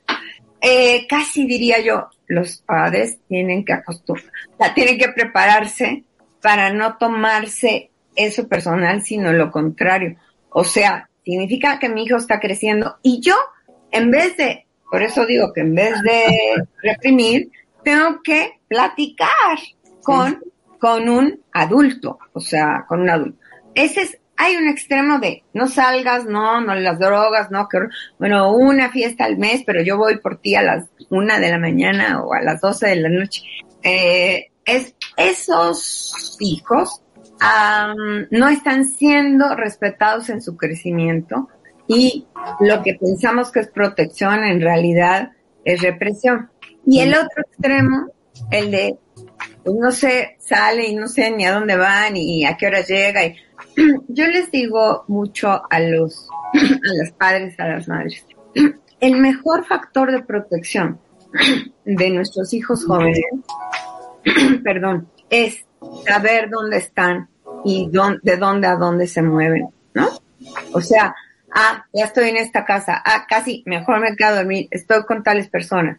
[0.60, 4.30] Eh, casi diría yo, los padres tienen que acostumbrar,
[4.74, 6.04] tienen que prepararse
[6.40, 10.16] para no tomarse eso personal, sino lo contrario.
[10.50, 13.34] O sea, significa que mi hijo está creciendo y yo,
[13.90, 17.50] en vez de, por eso digo que en vez de reprimir,
[17.84, 19.58] tengo que platicar
[20.02, 20.42] con,
[20.82, 23.38] con un adulto, o sea, con un adulto.
[23.72, 27.78] Ese es, hay un extremo de no salgas, no, no las drogas, no, que,
[28.18, 31.58] bueno, una fiesta al mes, pero yo voy por ti a las una de la
[31.60, 33.44] mañana o a las doce de la noche.
[33.84, 37.00] Eh, es esos hijos
[38.30, 41.48] no están siendo respetados en su crecimiento
[41.86, 42.26] y
[42.58, 45.30] lo que pensamos que es protección en realidad
[45.64, 46.50] es represión.
[46.84, 48.08] Y el otro extremo,
[48.50, 48.98] el de,
[49.64, 52.80] pues no sé, sale y no sé ni a dónde van y a qué hora
[52.82, 53.24] llega.
[53.24, 53.36] Y,
[54.08, 58.26] yo les digo mucho a los, a los padres, a las madres,
[59.00, 61.00] el mejor factor de protección
[61.84, 63.24] de nuestros hijos jóvenes
[64.62, 65.64] perdón, es
[66.06, 67.28] saber dónde están
[67.64, 70.08] y de dónde a dónde se mueven, ¿no?
[70.72, 71.14] O sea,
[71.54, 75.22] ah, ya estoy en esta casa, ah, casi mejor me quedo a dormir, estoy con
[75.22, 75.98] tales personas.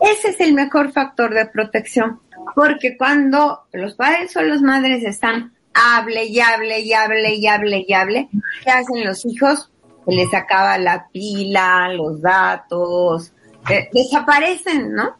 [0.00, 2.20] Ese es el mejor factor de protección,
[2.54, 7.84] porque cuando los padres o las madres están hable y hable y hable y hable
[7.86, 8.28] y hable,
[8.64, 9.70] ¿qué hacen los hijos?
[10.04, 13.32] Se les acaba la pila, los datos,
[13.70, 15.16] eh, desaparecen, ¿no?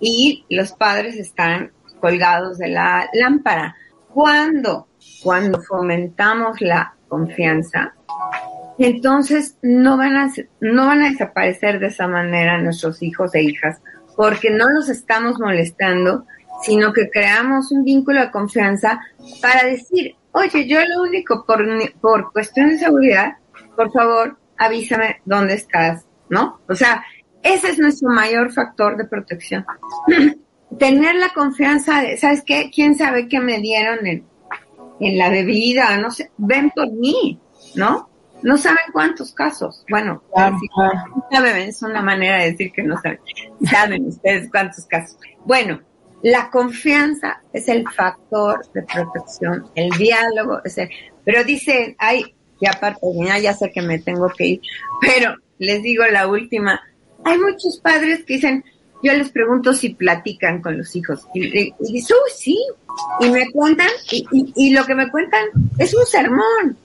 [0.00, 3.76] y los padres están colgados de la lámpara.
[4.12, 4.88] ¿Cuándo?
[5.22, 7.94] Cuando fomentamos la confianza,
[8.78, 13.80] entonces no van a, no van a desaparecer de esa manera nuestros hijos e hijas,
[14.16, 16.26] porque no los estamos molestando,
[16.62, 19.00] sino que creamos un vínculo de confianza
[19.40, 21.64] para decir, oye, yo lo único por,
[22.00, 23.34] por cuestión de seguridad,
[23.74, 26.60] por favor, avísame dónde estás, ¿no?
[26.68, 27.04] O sea,
[27.42, 29.64] ese es nuestro mayor factor de protección.
[30.78, 32.70] Tener la confianza de, ¿sabes qué?
[32.74, 34.26] ¿Quién sabe qué me dieron en,
[35.00, 35.96] en la bebida?
[35.98, 37.38] No sé, ven por mí,
[37.76, 38.08] ¿no?
[38.42, 39.84] No saben cuántos casos.
[39.88, 40.22] Bueno,
[41.30, 43.20] saben, es una manera de decir que no saben.
[43.70, 45.18] Saben ustedes cuántos casos.
[45.44, 45.80] Bueno,
[46.22, 50.88] la confianza es el factor de protección, el diálogo es el,
[51.24, 54.60] pero dice, ay, ya aparte, ya, ya sé que me tengo que ir,
[55.00, 56.80] pero les digo la última,
[57.24, 58.64] hay muchos padres que dicen,
[59.02, 61.26] yo les pregunto si platican con los hijos.
[61.34, 62.58] Y, y, dicen, sí.
[63.20, 65.44] Y me cuentan, y, lo que me cuentan
[65.78, 66.76] es un sermón.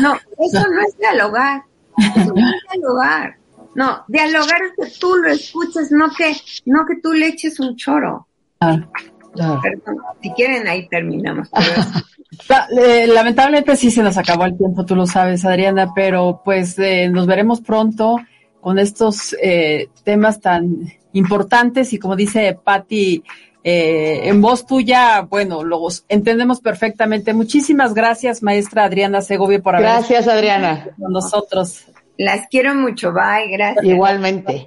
[0.00, 1.62] No, eso no es dialogar.
[1.96, 3.36] Eso no es dialogar.
[3.74, 7.76] No, dialogar es que tú lo escuches, no que, no que tú le eches un
[7.76, 8.26] choro.
[8.62, 11.48] Ah, Perdón, si quieren ahí terminamos.
[13.14, 17.26] Lamentablemente sí se nos acabó el tiempo, tú lo sabes, Adriana, pero pues eh, nos
[17.26, 18.18] veremos pronto
[18.60, 23.22] con estos eh, temas tan importantes y como dice Patti,
[23.64, 27.32] eh, en voz tuya, bueno, los entendemos perfectamente.
[27.32, 30.88] Muchísimas gracias, maestra Adriana Segovia, por haber Gracias, Adriana.
[30.98, 31.84] Con nosotros.
[32.18, 33.84] Las quiero mucho, bye, gracias.
[33.84, 34.66] Igualmente.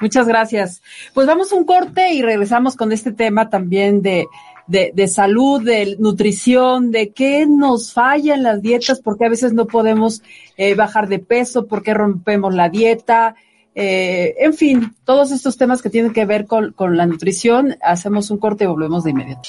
[0.00, 0.82] Muchas gracias.
[1.14, 4.26] Pues vamos a un corte y regresamos con este tema también de
[4.70, 9.52] de, de salud, de nutrición, de qué nos falla en las dietas, porque a veces
[9.52, 10.22] no podemos
[10.56, 13.34] eh, bajar de peso, porque rompemos la dieta,
[13.74, 17.76] eh, en fin, todos estos temas que tienen que ver con, con la nutrición.
[17.82, 19.48] Hacemos un corte y volvemos de inmediato.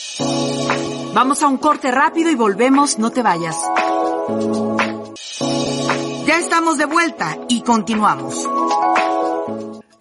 [1.14, 3.58] Vamos a un corte rápido y volvemos, no te vayas.
[6.26, 8.48] Ya estamos de vuelta y continuamos.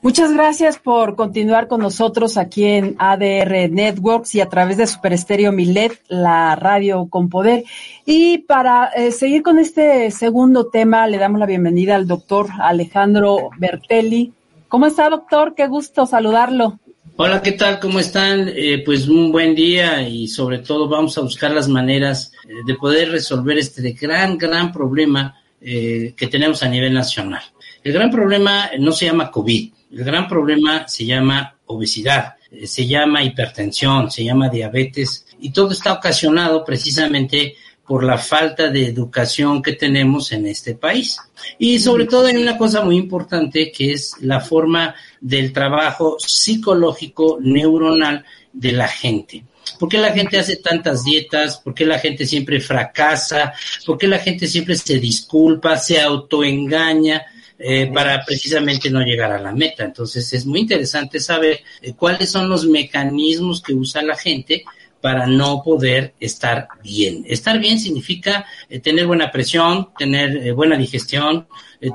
[0.02, 5.12] Muchas gracias por continuar con nosotros aquí en ADR Networks y a través de Super
[5.12, 7.64] Estéreo Milet, la radio con poder.
[8.06, 13.50] Y para eh, seguir con este segundo tema, le damos la bienvenida al doctor Alejandro
[13.58, 14.32] Bertelli.
[14.68, 15.54] ¿Cómo está, doctor?
[15.54, 16.78] Qué gusto saludarlo.
[17.22, 17.78] Hola, ¿qué tal?
[17.80, 18.48] ¿Cómo están?
[18.48, 22.74] Eh, pues un buen día y sobre todo vamos a buscar las maneras eh, de
[22.76, 27.42] poder resolver este gran, gran problema eh, que tenemos a nivel nacional.
[27.84, 33.22] El gran problema no se llama COVID, el gran problema se llama obesidad, se llama
[33.22, 39.72] hipertensión, se llama diabetes y todo está ocasionado precisamente por la falta de educación que
[39.72, 41.18] tenemos en este país.
[41.58, 47.38] Y sobre todo hay una cosa muy importante que es la forma del trabajo psicológico
[47.40, 49.44] neuronal de la gente.
[49.76, 51.58] ¿Por qué la gente hace tantas dietas?
[51.58, 53.54] ¿Por qué la gente siempre fracasa?
[53.84, 57.22] ¿Por qué la gente siempre se disculpa, se autoengaña?
[57.62, 59.84] Eh, para precisamente no llegar a la meta.
[59.84, 64.64] Entonces es muy interesante saber eh, cuáles son los mecanismos que usa la gente
[65.02, 67.22] para no poder estar bien.
[67.28, 71.48] Estar bien significa eh, tener buena presión, tener eh, buena digestión,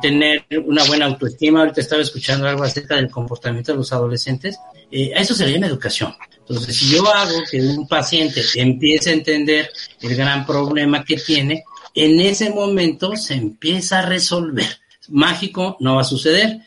[0.04, 1.62] tener una buena autoestima.
[1.62, 4.58] Ahorita estaba escuchando algo acerca del comportamiento de los adolescentes.
[4.58, 6.13] a eso se le llama educación.
[6.47, 11.63] Entonces, si yo hago que un paciente empiece a entender el gran problema que tiene,
[11.95, 14.85] en ese momento se empieza a resolver.
[15.10, 16.60] Mágico no va a suceder.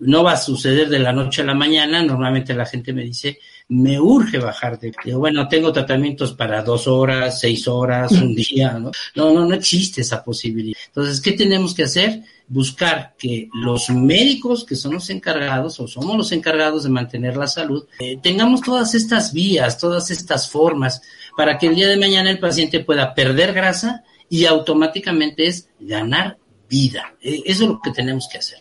[0.00, 2.02] no va a suceder de la noche a la mañana.
[2.02, 3.38] Normalmente la gente me dice,
[3.70, 8.72] me urge bajar de digo, bueno, tengo tratamientos para dos horas, seis horas, un día,
[8.72, 8.90] ¿no?
[9.14, 10.76] No, no, no existe esa posibilidad.
[10.88, 12.24] Entonces, ¿qué tenemos que hacer?
[12.48, 17.46] Buscar que los médicos que son los encargados o somos los encargados de mantener la
[17.46, 21.00] salud, eh, tengamos todas estas vías, todas estas formas
[21.36, 26.38] para que el día de mañana el paciente pueda perder grasa y automáticamente es ganar
[26.70, 27.14] vida.
[27.20, 28.60] Eh, eso es lo que tenemos que hacer.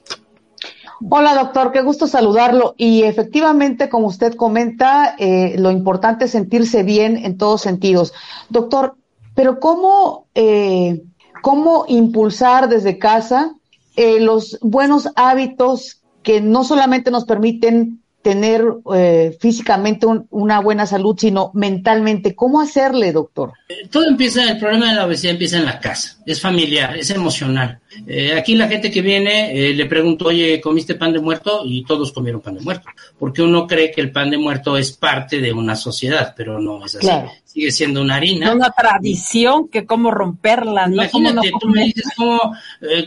[1.10, 2.76] Hola, doctor, qué gusto saludarlo.
[2.78, 8.13] Y efectivamente, como usted comenta, eh, lo importante es sentirse bien en todos sentidos.
[8.50, 8.98] Doctor,
[9.34, 11.04] pero ¿cómo, eh,
[11.41, 13.54] cómo impulsar desde casa
[13.95, 21.15] eh, los buenos hábitos que no solamente nos permiten tener eh, físicamente una buena salud,
[21.17, 22.36] sino mentalmente.
[22.36, 23.54] ¿Cómo hacerle, doctor?
[23.89, 27.80] Todo empieza, el problema de la obesidad empieza en la casa, es familiar, es emocional.
[28.06, 31.63] Eh, aquí la gente que viene eh, le pregunto, oye, ¿comiste pan de muerto?
[31.65, 34.91] Y todos comieron pan de muerto, porque uno cree que el pan de muerto es
[34.91, 37.08] parte de una sociedad, pero no es así.
[37.43, 38.54] Sigue siendo una harina.
[38.54, 40.88] Una tradición que cómo romperla.
[40.88, 42.56] Imagínate, tú me dices cómo,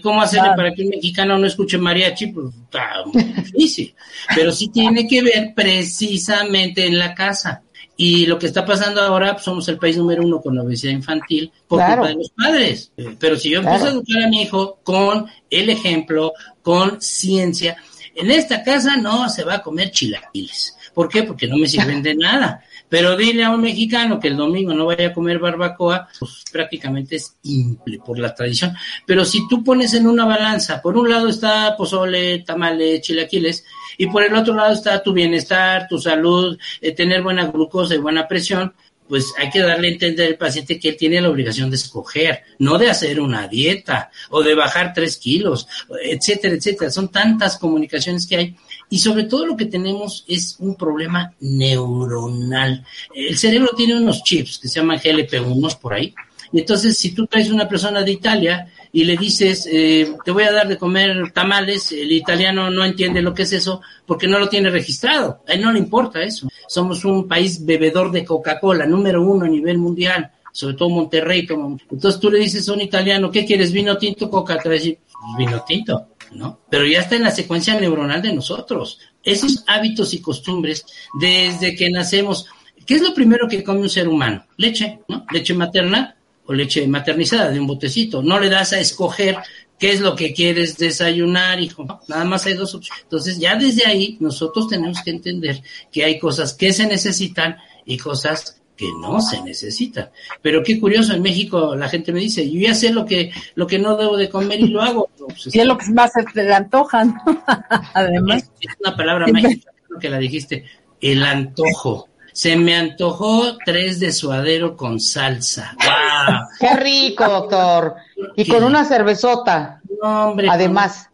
[0.03, 3.95] cómo hacerle para que un mexicano no escuche mariachi, pues está muy difícil.
[4.35, 7.62] Pero sí tiene que ver precisamente en la casa.
[7.97, 10.93] Y lo que está pasando ahora, pues, somos el país número uno con la obesidad
[10.93, 12.91] infantil por culpa de los padres.
[12.97, 17.77] Eh, pero si yo empiezo a educar a mi hijo con el ejemplo, con ciencia,
[18.15, 20.77] en esta casa no se va a comer chilaquiles.
[20.95, 21.23] ¿Por qué?
[21.23, 22.65] Porque no me sirven de nada.
[22.93, 27.17] Pero dile a un mexicano que el domingo no vaya a comer barbacoa, pues prácticamente
[27.17, 28.77] es simple por la tradición.
[29.07, 33.65] Pero si tú pones en una balanza, por un lado está pozole, tamale, chilaquiles,
[33.97, 37.99] y por el otro lado está tu bienestar, tu salud, eh, tener buena glucosa y
[37.99, 38.75] buena presión,
[39.09, 42.43] pues hay que darle a entender al paciente que él tiene la obligación de escoger,
[42.59, 45.67] no de hacer una dieta o de bajar tres kilos,
[46.05, 46.91] etcétera, etcétera.
[46.91, 48.57] Son tantas comunicaciones que hay
[48.93, 52.85] y sobre todo lo que tenemos es un problema neuronal.
[53.15, 56.15] El cerebro tiene unos chips que se llaman GLP-1 por ahí.
[56.53, 60.53] Entonces, si tú traes una persona de Italia y le dices, eh, te voy a
[60.53, 64.51] dar de comer tamales, el italiano no entiende lo que es eso porque no lo
[64.51, 65.43] tiene registrado.
[65.49, 66.49] A él no le importa eso.
[66.69, 71.49] Somos un país bebedor de Coca-Cola, número uno a nivel mundial, sobre todo Monterrey.
[71.91, 73.73] Entonces tú le dices a un italiano, ¿qué quieres?
[73.73, 74.59] ¿Vino tinto, Coca?
[74.59, 74.99] Te va pues,
[75.39, 76.09] vino tinto.
[76.35, 76.61] ¿No?
[76.71, 78.99] Pero ya está en la secuencia neuronal de nosotros.
[79.23, 80.85] Esos hábitos y costumbres,
[81.21, 82.47] desde que nacemos,
[82.87, 84.47] ¿qué es lo primero que come un ser humano?
[84.57, 85.25] Leche, ¿no?
[85.31, 86.16] Leche materna
[86.47, 88.23] o leche maternizada de un botecito.
[88.23, 89.38] No le das a escoger
[89.79, 92.01] qué es lo que quieres desayunar, hijo.
[92.09, 93.03] Nada más hay dos opciones.
[93.03, 97.97] Entonces, ya desde ahí, nosotros tenemos que entender que hay cosas que se necesitan y
[97.99, 100.11] cosas que no se necesitan.
[100.40, 103.64] Pero qué curioso, en México la gente me dice, yo ya sé lo que, lo
[103.64, 105.09] que no debo de comer y lo hago.
[105.53, 107.14] y es lo que más se le antojan.
[107.95, 108.51] Además.
[108.61, 110.64] Es, una palabra mágica, que la dijiste,
[111.01, 112.09] el antojo.
[112.33, 115.77] Se me antojó tres de suadero con salsa.
[115.77, 116.49] ¡Wow!
[116.59, 117.95] ¡Qué rico, doctor!
[118.35, 119.81] Y con una cervezota.
[120.02, 120.48] No, hombre.
[120.50, 121.09] Además.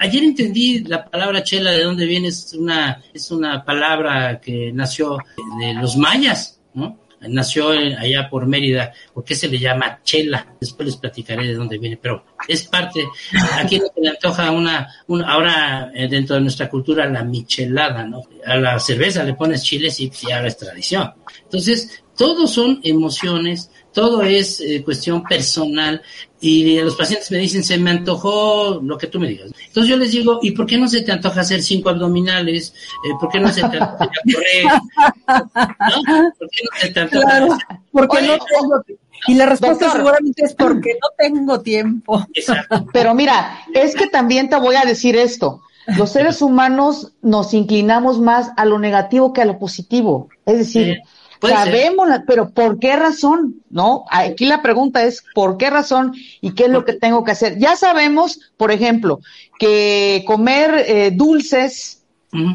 [0.00, 5.18] Ayer entendí la palabra chela, de dónde viene, es una, es una palabra que nació
[5.60, 6.55] de los mayas
[7.20, 10.54] Nació allá por Mérida, ¿por qué se le llama chela?
[10.60, 13.04] Después les platicaré de dónde viene, pero es parte,
[13.54, 14.86] aquí se le antoja una,
[15.26, 18.22] ahora eh, dentro de nuestra cultura la michelada, ¿no?
[18.44, 21.14] A la cerveza le pones chiles y, y ahora es tradición.
[21.42, 26.02] Entonces, todos son emociones, todo es eh, cuestión personal
[26.38, 29.50] y los pacientes me dicen, se me antojó lo que tú me digas.
[29.68, 32.74] Entonces yo les digo, ¿y por qué no se te antoja hacer cinco abdominales?
[33.06, 33.96] Eh, ¿Por qué no se te antoja
[34.34, 34.64] correr?
[34.66, 36.32] ¿No?
[36.38, 37.58] ¿Por qué no se te antoja claro,
[37.90, 38.84] porque no tengo
[39.28, 42.26] y la respuesta seguramente es porque no tengo tiempo.
[42.34, 42.86] Exacto.
[42.92, 45.62] Pero mira, es que también te voy a decir esto.
[45.96, 50.28] Los seres humanos nos inclinamos más a lo negativo que a lo positivo.
[50.44, 51.00] Es decir,
[51.40, 53.62] sabemos, pero ¿por qué razón?
[53.70, 54.04] ¿No?
[54.10, 57.58] Aquí la pregunta es ¿por qué razón y qué es lo que tengo que hacer?
[57.58, 59.20] Ya sabemos, por ejemplo,
[59.58, 62.04] que comer eh, dulces,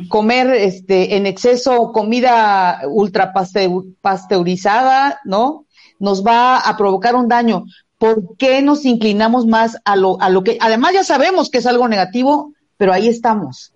[0.10, 5.66] comer este en exceso comida ultra pasteurizada, ¿no?
[6.00, 7.66] Nos va a provocar un daño.
[7.98, 11.68] ¿Por qué nos inclinamos más a lo, a lo que, además ya sabemos que es
[11.68, 13.71] algo negativo, pero ahí estamos?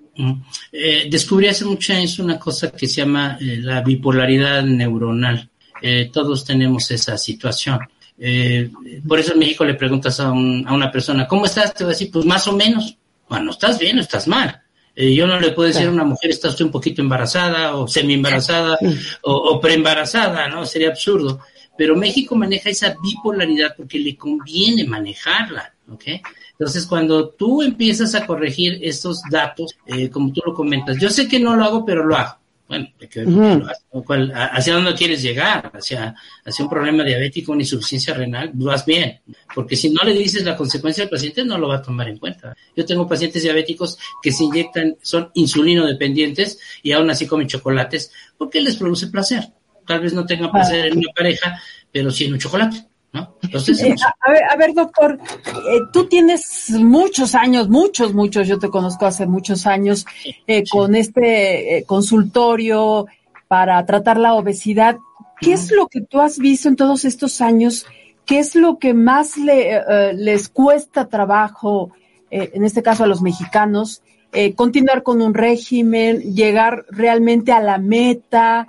[0.72, 5.49] Eh, descubrí hace muchos años una cosa que se llama eh, la bipolaridad neuronal.
[5.82, 7.80] Eh, todos tenemos esa situación.
[9.07, 11.74] por eso en México le preguntas a, una persona, ¿cómo estás?
[11.74, 12.97] Te va a decir, pues más o menos.
[13.28, 14.61] Bueno, estás bien o estás mal.
[14.95, 18.78] yo no le puedo decir a una mujer, está usted un poquito embarazada o semi-embarazada
[19.24, 20.66] o, o preembarazada, ¿no?
[20.66, 21.41] Sería absurdo.
[21.78, 26.03] Pero México maneja esa bipolaridad porque le conviene manejarla, ¿ok?
[26.57, 31.27] Entonces, cuando tú empiezas a corregir estos datos, eh, como tú lo comentas, yo sé
[31.27, 32.37] que no lo hago, pero lo hago.
[32.67, 32.87] Bueno,
[34.33, 35.71] ¿hacia dónde quieres llegar?
[35.71, 38.49] ¿Hacia, ¿Hacia un problema diabético, una insuficiencia renal?
[38.53, 39.21] Vas bien,
[39.53, 42.17] porque si no le dices la consecuencia al paciente, no lo va a tomar en
[42.17, 42.55] cuenta.
[42.75, 48.11] Yo tengo pacientes diabéticos que se inyectan, son insulino dependientes y aún así comen chocolates
[48.35, 49.43] porque les produce placer.
[49.85, 52.83] Tal vez no tengan placer en una pareja, pero sí en un chocolate.
[53.41, 58.59] Entonces, eh, a, ver, a ver, doctor, eh, tú tienes muchos años, muchos, muchos, yo
[58.59, 60.05] te conozco hace muchos años,
[60.47, 63.05] eh, con este consultorio
[63.47, 64.97] para tratar la obesidad.
[65.39, 67.86] ¿Qué es lo que tú has visto en todos estos años?
[68.26, 71.91] ¿Qué es lo que más le, les cuesta trabajo,
[72.32, 74.01] en este caso a los mexicanos,
[74.55, 78.68] continuar con un régimen, llegar realmente a la meta?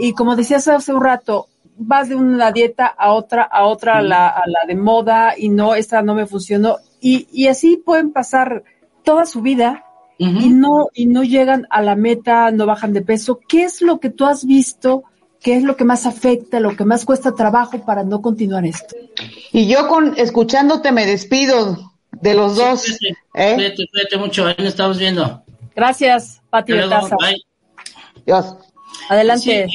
[0.00, 1.46] y como decías hace un rato,
[1.78, 5.48] vas de una dieta a otra, a otra, a, la, a la de moda y
[5.48, 6.76] no, esta no me funcionó.
[7.00, 8.64] Y, y así pueden pasar
[9.04, 9.84] toda su vida
[10.18, 13.38] y no, y no llegan a la meta, no bajan de peso.
[13.46, 15.04] ¿Qué es lo que tú has visto?
[15.40, 18.96] ¿Qué es lo que más afecta, lo que más cuesta trabajo para no continuar esto?
[19.52, 22.84] Y yo con escuchándote me despido de los dos.
[23.34, 23.54] ¿eh?
[23.54, 25.42] Cuídate, mucho, ahí nos estamos viendo.
[25.76, 26.72] Gracias, Pati
[28.26, 28.56] Dios.
[29.08, 29.66] Adelante.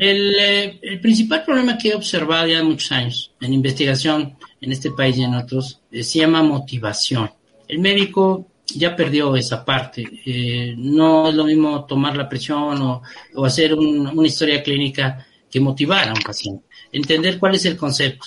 [0.00, 5.16] Eh, el, principal problema que he observado ya muchos años en investigación en este país
[5.16, 7.30] y en otros eh, se llama motivación.
[7.66, 10.06] El médico ya perdió esa parte.
[10.26, 13.02] Eh, no es lo mismo tomar la presión o,
[13.44, 16.66] hacer una historia clínica que motivar a un paciente.
[16.92, 18.26] Entender cuál es el concepto,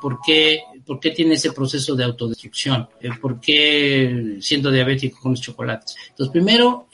[0.00, 2.88] por, qué, por qué tiene ese proceso de autodestrucción,
[3.20, 5.94] por qué siendo diabético con los chocolates.
[6.08, 6.88] Entonces, primero,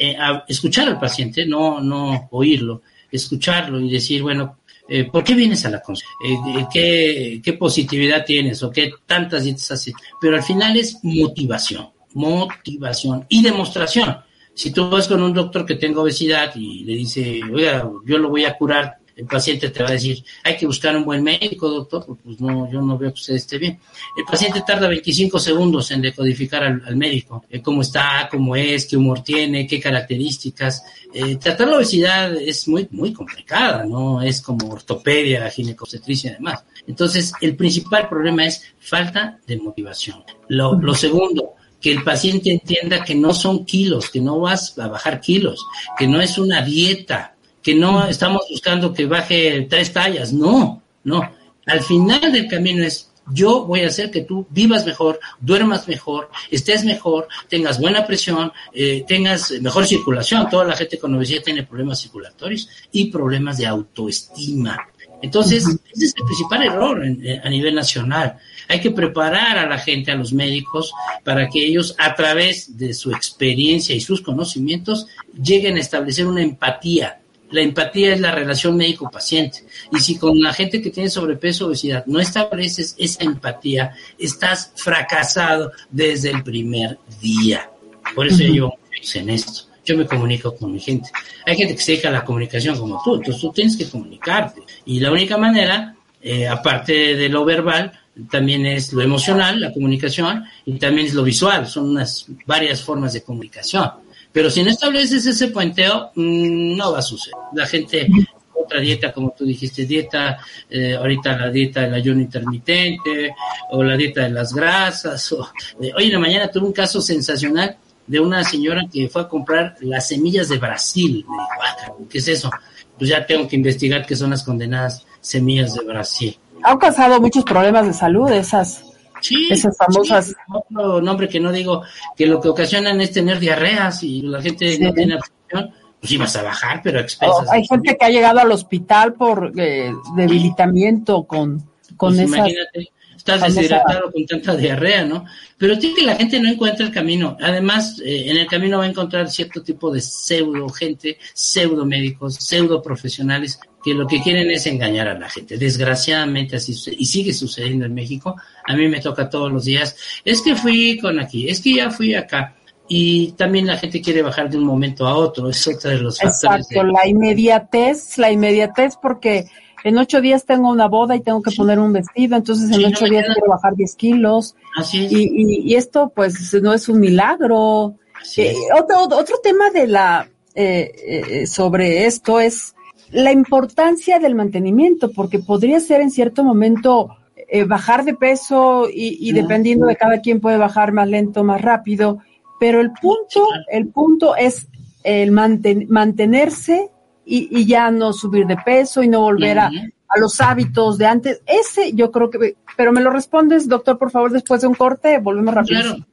[0.49, 2.83] escuchar al paciente, no, no oírlo
[3.13, 4.59] escucharlo y decir, bueno,
[4.89, 6.13] eh, ¿por qué vienes a la consulta?
[6.25, 9.95] Eh, eh, ¿qué, positividad tienes o qué tantas dietas haces?
[10.21, 14.17] Pero al final es motivación, motivación y demostración.
[14.55, 18.29] Si tú vas con un doctor que tenga obesidad y le dice, oiga, yo lo
[18.29, 21.69] voy a curar el paciente te va a decir, hay que buscar un buen médico,
[21.69, 23.79] doctor, pues no, yo no veo que usted esté bien.
[24.17, 28.97] El paciente tarda 25 segundos en decodificar al, médico, eh, cómo está, cómo es, qué
[28.97, 30.85] humor tiene, qué características.
[31.13, 34.23] Eh, tratar la obesidad es muy, muy complicada, ¿no?
[34.23, 36.65] Es como ortopedia, ginecobstetricia y demás.
[36.87, 40.25] Entonces, el principal problema es falta de motivación.
[40.49, 45.21] Lo segundo, que el paciente entienda que no son kilos, que no vas a bajar
[45.21, 45.67] kilos,
[45.99, 47.32] que no es una dieta,
[47.63, 51.31] que no estamos buscando que baje tres tallas, no, no.
[51.67, 56.29] Al final del camino es yo voy a hacer que tú vivas mejor, duermas mejor,
[56.51, 60.49] estés mejor, tengas buena presión, eh, tengas mejor circulación.
[60.51, 64.89] Toda la gente con obesidad tiene problemas circulatorios y problemas de autoestima.
[65.23, 68.39] Entonces, ese es el principal error eh, a nivel nacional.
[68.69, 70.93] Hay que preparar a la gente, a los médicos,
[71.23, 75.07] para que ellos, a través de su experiencia y sus conocimientos,
[75.41, 77.22] lleguen a establecer una empatía
[77.53, 79.65] la empatía es la relación médico-paciente.
[79.93, 84.73] Y si con la gente que tiene sobrepeso o obesidad no estableces esa empatía, estás
[84.75, 87.71] fracasado desde el primer día.
[88.15, 88.79] Por eso yo llevo
[89.15, 89.69] en esto.
[89.85, 91.11] Yo me comunico con mi gente.
[91.45, 94.63] Hay gente que se dedica a la comunicación como tú, entonces tú tienes que comunicarte.
[94.87, 97.93] Y la única manera, eh, aparte de lo verbal,
[98.31, 101.67] también es lo emocional, la comunicación, y también es lo visual.
[101.67, 103.91] Son unas varias formas de comunicación.
[104.33, 107.37] Pero si no estableces ese puenteo, mm, no va a suceder.
[107.55, 108.09] La gente
[108.55, 110.39] otra dieta, como tú dijiste, dieta,
[110.71, 113.35] eh, ahorita la dieta del ayuno intermitente,
[113.71, 115.49] o la dieta de las grasas, o,
[115.97, 117.77] hoy en la mañana tuve un caso sensacional
[118.07, 121.25] de una señora que fue a comprar las semillas de Brasil.
[121.29, 122.51] Me dijo, ah, ¿qué es eso?
[122.99, 126.39] Pues ya tengo que investigar qué son las condenadas semillas de Brasil.
[126.63, 128.85] Han causado muchos problemas de salud esas,
[129.23, 130.27] Sí, esas famosas.
[130.29, 131.83] sí, otro nombre que no digo,
[132.17, 134.83] que lo que ocasionan es tener diarreas y la gente Sí.
[134.83, 137.51] no tiene absorción, pues ibas a bajar, pero Oh, expensas.
[137.51, 141.59] hay gente que ha llegado al hospital por eh, debilitamiento con,
[141.97, 142.37] con Pues esas.
[142.39, 145.25] imagínate, estás deshidratado con tanta diarrea, ¿no?
[145.59, 147.37] Pero tiene que la gente no encuentra el camino.
[147.41, 152.35] Además, eh, en el camino va a encontrar cierto tipo de pseudo gente, pseudo médicos,
[152.37, 155.59] pseudo profesionales que lo que quieren es engañar a la gente.
[155.59, 158.37] Desgraciadamente así sucede, y sigue sucediendo en México.
[158.67, 159.97] A mí me toca todos los días.
[160.25, 162.57] Es que fui con aquí, es que ya fui acá.
[162.89, 165.49] Y también la gente quiere bajar de un momento a otro.
[165.49, 166.67] Es otro de los factores.
[166.67, 169.47] Exacto, de- la inmediatez, la inmediatez porque
[169.85, 172.85] en ocho días tengo una boda y tengo que poner un vestido, entonces en Sí,
[172.85, 174.55] ocho días queda- quiero bajar 10 kilos.
[174.77, 175.13] Así es.
[175.13, 177.95] Y, y, y esto pues no es un milagro.
[178.21, 182.75] Así Eh, otro, otro tema de la eh, eh, sobre esto es
[183.11, 187.09] la importancia del mantenimiento, porque podría ser en cierto momento
[187.49, 191.61] eh, bajar de peso y, y dependiendo de cada quien puede bajar más lento, más
[191.61, 192.19] rápido,
[192.61, 194.69] pero el punto, el punto es
[195.05, 196.89] el manten- mantenerse
[197.25, 201.07] y, y ya no subir de peso y no volver a, a los hábitos de
[201.07, 201.43] antes.
[201.47, 205.19] Ese yo creo que, pero me lo respondes, doctor, por favor, después de un corte,
[205.19, 205.81] volvemos rápido.
[205.81, 206.05] Claro,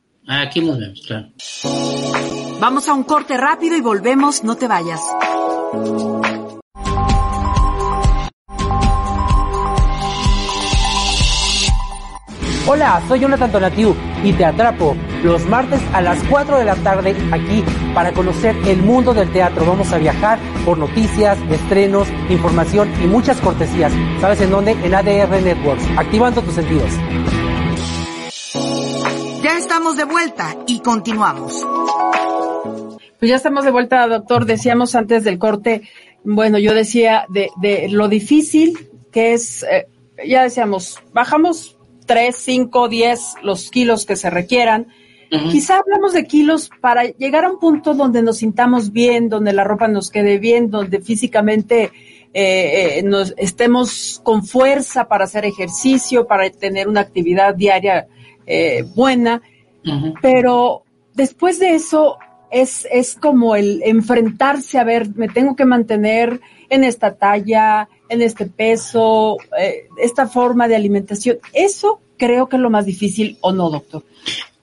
[0.44, 1.30] aquí nos vemos, claro.
[2.60, 5.02] Vamos a un corte rápido y volvemos, no te vayas.
[12.72, 17.16] Hola, soy Jonathan Tonatiu y te atrapo los martes a las 4 de la tarde
[17.32, 17.64] aquí
[17.96, 19.66] para conocer el mundo del teatro.
[19.66, 23.92] Vamos a viajar por noticias, estrenos, información y muchas cortesías.
[24.22, 24.74] ¿Sabes en dónde?
[24.84, 26.92] En ADR Networks, activando tus sentidos.
[29.42, 31.66] Ya estamos de vuelta y continuamos.
[33.18, 34.46] Pues ya estamos de vuelta, doctor.
[34.46, 35.90] Decíamos antes del corte,
[36.24, 39.88] bueno, yo decía de, de lo difícil que es, eh,
[40.24, 41.79] ya decíamos, bajamos
[42.10, 44.88] 3, 5, 10 los kilos que se requieran.
[45.30, 49.64] Quizá hablamos de kilos para llegar a un punto donde nos sintamos bien, donde la
[49.64, 51.92] ropa nos quede bien, donde físicamente
[52.34, 58.08] eh, eh, nos estemos con fuerza para hacer ejercicio, para tener una actividad diaria
[58.48, 59.44] eh, buena.
[60.20, 62.18] Pero después de eso
[62.50, 68.22] es, es como el enfrentarse a ver, me tengo que mantener en esta talla, en
[68.22, 71.38] este peso, eh, esta forma de alimentación.
[71.54, 74.04] Eso creo que es lo más difícil, ¿o no, doctor?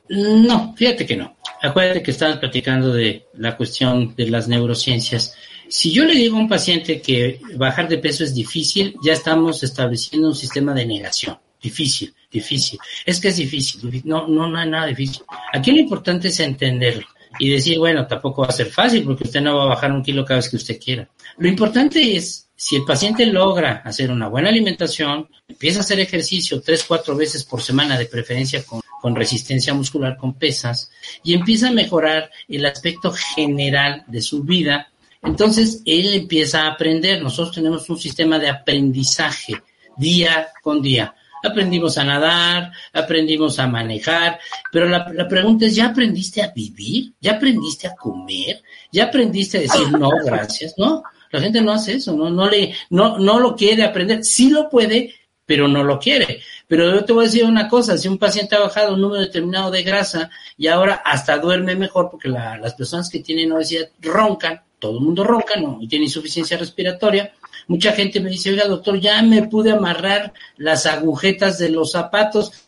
[0.08, 1.36] No, fíjate que no.
[1.62, 5.34] Acuérdate que estabas platicando de la cuestión de las neurociencias.
[5.68, 9.62] Si yo le digo a un paciente que bajar de peso es difícil, ya estamos
[9.64, 11.38] estableciendo un sistema de negación.
[11.60, 12.78] Difícil, difícil.
[13.04, 13.80] Es que es difícil.
[13.90, 15.22] difí- No, no, no hay nada difícil.
[15.52, 17.06] Aquí lo importante es entenderlo
[17.40, 20.02] y decir, bueno, tampoco va a ser fácil porque usted no va a bajar un
[20.04, 21.08] kilo cada vez que usted quiera.
[21.38, 26.62] Lo importante es, si el paciente logra hacer una buena alimentación, empieza a hacer ejercicio
[26.62, 28.82] tres, cuatro veces por semana, de preferencia con,
[29.14, 30.90] resistencia muscular, con pesas,
[31.22, 34.88] y empieza a mejorar el aspecto general de su vida,
[35.22, 37.22] entonces él empieza a aprender.
[37.22, 39.54] Nosotros tenemos un sistema de aprendizaje
[39.96, 41.14] día con día.
[41.44, 44.40] Aprendimos a nadar, aprendimos a manejar,
[44.72, 47.12] pero la pregunta es, ¿ya aprendiste a vivir?
[47.20, 48.60] ¿Ya aprendiste a comer?
[48.90, 50.74] ¿Ya aprendiste a decir no, gracias?
[50.76, 54.24] No, la gente no hace eso, no, no le, no, no lo quiere aprender.
[54.24, 55.14] Sí lo puede,
[55.44, 56.40] pero no lo quiere.
[56.66, 59.20] Pero yo te voy a decir una cosa, si un paciente ha bajado un número
[59.20, 63.88] determinado de grasa y ahora hasta duerme mejor porque la- las personas que tienen obesidad
[64.00, 67.32] roncan, todo el mundo ronca, no, y tiene insuficiencia respiratoria,
[67.68, 72.65] mucha gente me dice, oiga doctor, ya me pude amarrar las agujetas de los zapatos,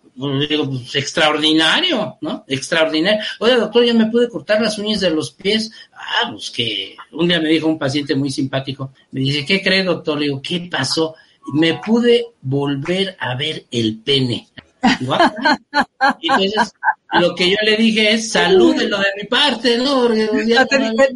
[0.49, 2.45] digo, pues, extraordinario, ¿no?
[2.49, 3.21] Extraordinario.
[3.39, 5.71] Oiga doctor, ya me pude cortar las uñas de los pies.
[5.93, 9.85] Ah, pues que un día me dijo un paciente muy simpático, me dice, ¿qué cree
[9.85, 10.19] doctor?
[10.19, 11.15] Le digo, ¿qué pasó?
[11.55, 14.49] Me pude volver a ver el pene.
[15.09, 15.57] "Ah".
[16.21, 16.73] Entonces,
[17.21, 20.03] lo que yo le dije es, salúdelo de mi parte, ¿no?
[20.03, 20.67] Porque, pues, ya-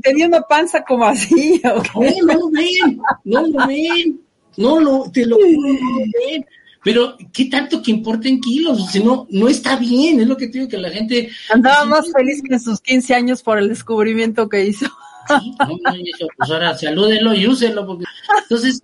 [0.02, 1.60] Tenía una panza como así.
[1.64, 4.20] no, no lo ven, no lo ven,
[4.56, 6.46] no lo, te lo juro, no lo ven.
[6.84, 8.90] Pero, ¿qué tanto que importen kilos?
[8.90, 11.30] Si no, no está bien, es lo que te digo que la gente...
[11.50, 14.86] Andaba más feliz que en sus 15 años por el descubrimiento que hizo.
[15.28, 18.04] Sí, no, no, eso, pues ahora salúdelo y úselo, porque...
[18.42, 18.80] Entonces,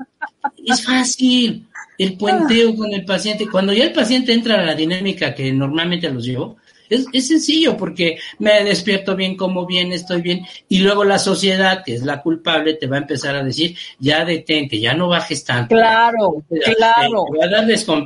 [0.64, 1.66] es fácil
[1.98, 3.48] el puenteo con el paciente.
[3.48, 6.56] Cuando ya el paciente entra a la dinámica que normalmente los llevo,
[6.88, 10.46] Es, es, sencillo porque me despierto bien, como bien, estoy bien.
[10.68, 14.24] Y luego la sociedad, que es la culpable, te va a empezar a decir, ya
[14.24, 15.74] detente, ya no bajes tanto.
[15.74, 16.44] Claro,
[16.76, 17.24] claro.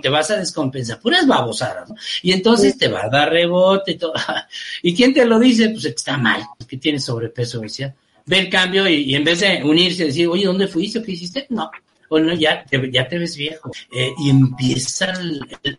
[0.03, 1.89] Te, vas a descompensar, puras babosadas.
[1.89, 1.97] ¿no?
[2.23, 4.15] Y entonces te va a dar rebote y todo.
[4.83, 5.71] ¿Y quién te lo dice?
[5.71, 7.95] Pues está mal, que tienes sobrepeso, decía.
[8.25, 11.03] Ve el cambio y, en vez de unirse y decir, oye, ¿dónde fuiste?
[11.03, 11.47] ¿Qué hiciste?
[11.51, 11.71] No,
[12.13, 13.71] bueno, ya te, ya te ves viejo.
[13.91, 15.15] Eh, y empieza,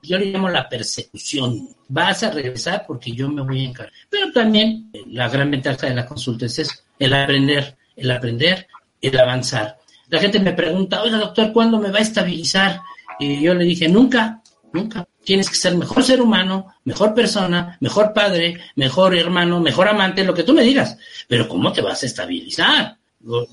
[0.01, 1.69] yo le llamo la persecución.
[1.89, 3.93] Vas a regresar porque yo me voy a encargar.
[4.09, 8.65] Pero también eh, la gran ventaja de la consulta es el aprender, el aprender,
[8.99, 9.77] el avanzar.
[10.09, 12.81] La gente me pregunta, oiga doctor, ¿cuándo me va a estabilizar?
[13.19, 15.07] Y yo le dije, nunca, nunca.
[15.23, 20.33] Tienes que ser mejor ser humano, mejor persona, mejor padre, mejor hermano, mejor amante, lo
[20.33, 20.97] que tú me digas.
[21.27, 22.97] Pero ¿cómo te vas a estabilizar?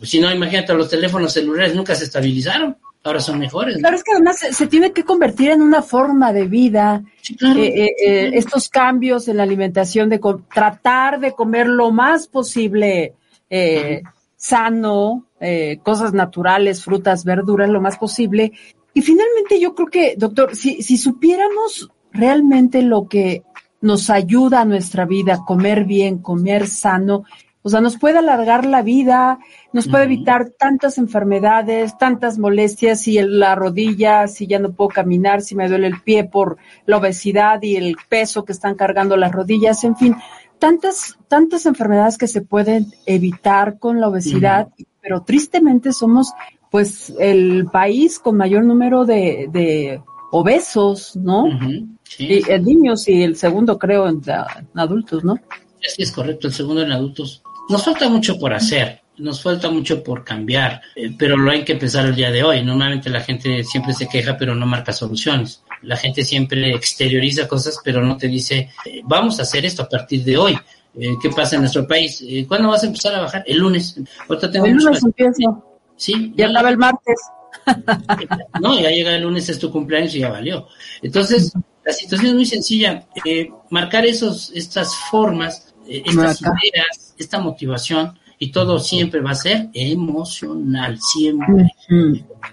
[0.02, 3.78] Si no, imagínate, los teléfonos celulares nunca se estabilizaron, ahora son mejores.
[3.78, 7.04] Claro, es que además se, tiene que convertir en una forma de vida.
[7.28, 10.20] Eh, eh, eh, estos cambios en la alimentación, de
[10.52, 13.14] tratar de comer lo más posible
[14.36, 15.26] sano,
[15.82, 18.52] cosas naturales, frutas, verduras, lo más posible.
[18.92, 23.44] Y finalmente yo creo que, doctor, si, si supiéramos realmente lo que
[23.80, 27.24] nos ayuda a nuestra vida, comer bien, comer sano,
[27.62, 29.38] o sea, nos puede alargar la vida,
[29.72, 35.42] nos puede evitar tantas enfermedades, tantas molestias, si la rodilla, si ya no puedo caminar,
[35.42, 36.56] si me duele el pie por
[36.86, 40.16] la obesidad y el peso que están cargando las rodillas, en fin,
[40.58, 44.68] tantas, tantas enfermedades que se pueden evitar con la obesidad,
[45.02, 46.32] pero tristemente somos
[46.70, 50.00] pues el país con mayor número de,
[50.32, 51.46] obesos, ¿no?
[52.04, 52.42] Sí.
[52.48, 55.34] en niños y el segundo creo en, en adultos, ¿no?
[55.80, 57.42] Sí, es correcto, el segundo en adultos.
[57.70, 61.74] Nos falta mucho por hacer, nos falta mucho por cambiar, eh, pero lo hay que
[61.74, 62.64] empezar el día de hoy.
[62.64, 65.62] Normalmente la gente siempre se queja, pero no marca soluciones.
[65.82, 69.88] La gente siempre exterioriza cosas, pero no te dice, eh, vamos a hacer esto a
[69.88, 70.58] partir de hoy.
[70.98, 72.24] Eh, ¿Qué pasa en nuestro país?
[72.48, 73.44] ¿Cuándo vas a empezar a bajar?
[73.46, 73.96] El lunes.
[73.96, 75.64] el lunes empiezo.
[75.94, 76.32] Sí.
[76.34, 77.20] Ya acaba el martes.
[78.60, 80.66] No, ya llega el lunes, es tu cumpleaños y ya valió.
[81.02, 81.52] Entonces,
[81.84, 83.06] la situación es muy sencilla.
[83.70, 90.98] marcar esos, estas formas, estas ideas, esta motivación y todo siempre va a ser emocional,
[90.98, 91.74] siempre.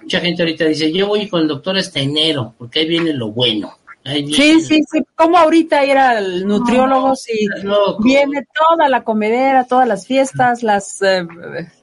[0.01, 3.31] Mucha gente ahorita dice, yo voy con el doctor hasta enero, porque ahí viene lo
[3.31, 3.73] bueno.
[4.03, 7.47] Sí, sí, sí, como ahorita era el nutriólogo, sí,
[7.99, 11.27] viene toda la comedera, todas las fiestas, las eh,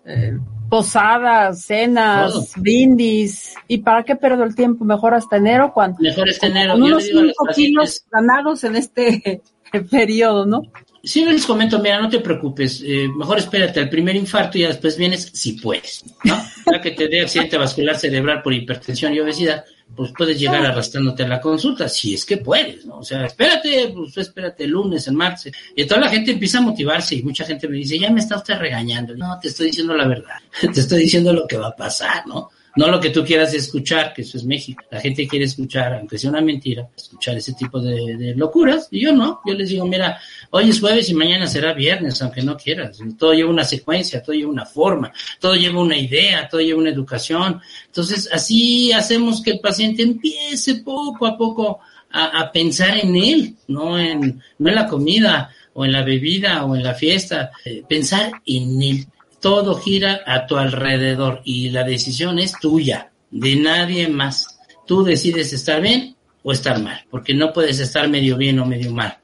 [0.07, 0.39] eh,
[0.71, 4.85] posadas, cenas, brindis, ¿y para qué perdo el tiempo?
[4.85, 5.99] Mejor hasta enero, cuando...
[6.01, 6.77] Mejor hasta enero.
[6.77, 9.43] unos cinco kilos ganados en este
[9.91, 10.63] periodo, ¿no?
[11.05, 14.69] Sí, les comento, mira, no te preocupes, eh, mejor espérate al primer infarto y ya
[14.69, 16.43] después vienes si puedes, ¿no?
[16.73, 21.25] Ya que te dé accidente vascular cerebral por hipertensión y obesidad, pues puedes llegar arrastrándote
[21.25, 22.99] a la consulta, si es que puedes, ¿no?
[22.99, 25.53] O sea, espérate, pues espérate el lunes, el martes.
[25.77, 28.37] Y toda la gente empieza a motivarse y mucha gente me dice, ya me está
[28.37, 29.15] usted regañando.
[29.15, 32.51] No, te estoy diciendo la verdad, te estoy diciendo lo que va a pasar, ¿no?
[32.77, 34.83] No lo que tú quieras escuchar, que eso es México.
[34.91, 38.89] La gente quiere escuchar, aunque sea una mentira, escuchar ese tipo de, locuras.
[38.91, 40.21] Y yo no, yo les digo, mira,
[40.51, 42.99] hoy es jueves y mañana será viernes, aunque no quieras.
[43.17, 46.91] Todo lleva una secuencia, todo lleva una forma, todo lleva una idea, todo lleva una
[46.91, 47.61] educación.
[47.87, 51.79] Entonces, así hacemos que el paciente empiece poco a poco
[52.11, 56.77] a, pensar en él, no en, no en la comida o en la bebida o
[56.77, 59.07] en la fiesta, eh, pensar en él
[59.45, 64.59] todo gira a tu alrededor y la decisión es tuya, de nadie más.
[64.87, 68.91] Tú decides estar bien o estar mal, porque no puedes estar medio bien o medio
[68.91, 69.19] mal.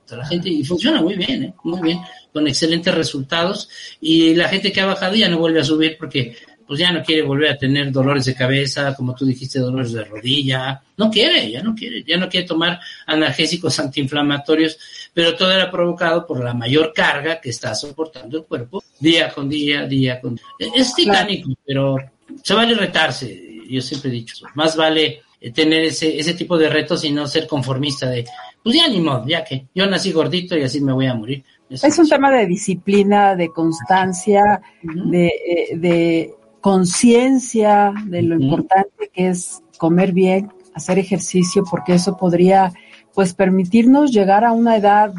[0.44, 1.54] Y funciona muy bien, ¿eh?
[1.64, 2.00] muy bien,
[2.34, 3.70] con excelentes resultados.
[3.98, 7.02] Y la gente que ha bajado ya no vuelve a subir porque pues ya no
[7.02, 10.82] quiere volver a tener dolores de cabeza, como tú dijiste, dolores de rodilla.
[10.98, 14.78] No quiere, ya no quiere, ya no quiere tomar analgésicos antiinflamatorios,
[15.12, 19.48] pero todo era provocado por la mayor carga que está soportando el cuerpo día con
[19.48, 20.44] día, día con día.
[20.74, 21.96] Es titánico, pero
[22.42, 24.46] se vale retarse, yo siempre he dicho eso.
[24.54, 28.24] Más vale eh, tener ese, ese tipo de retos y no ser conformista de,
[28.62, 31.44] pues ya ni modo, ya que yo nací gordito y así me voy a morir.
[31.68, 39.28] es un tema de disciplina, de constancia, de, eh, de conciencia de lo importante que
[39.28, 42.72] es comer bien, hacer ejercicio, porque eso podría
[43.14, 45.12] pues permitirnos llegar a una edad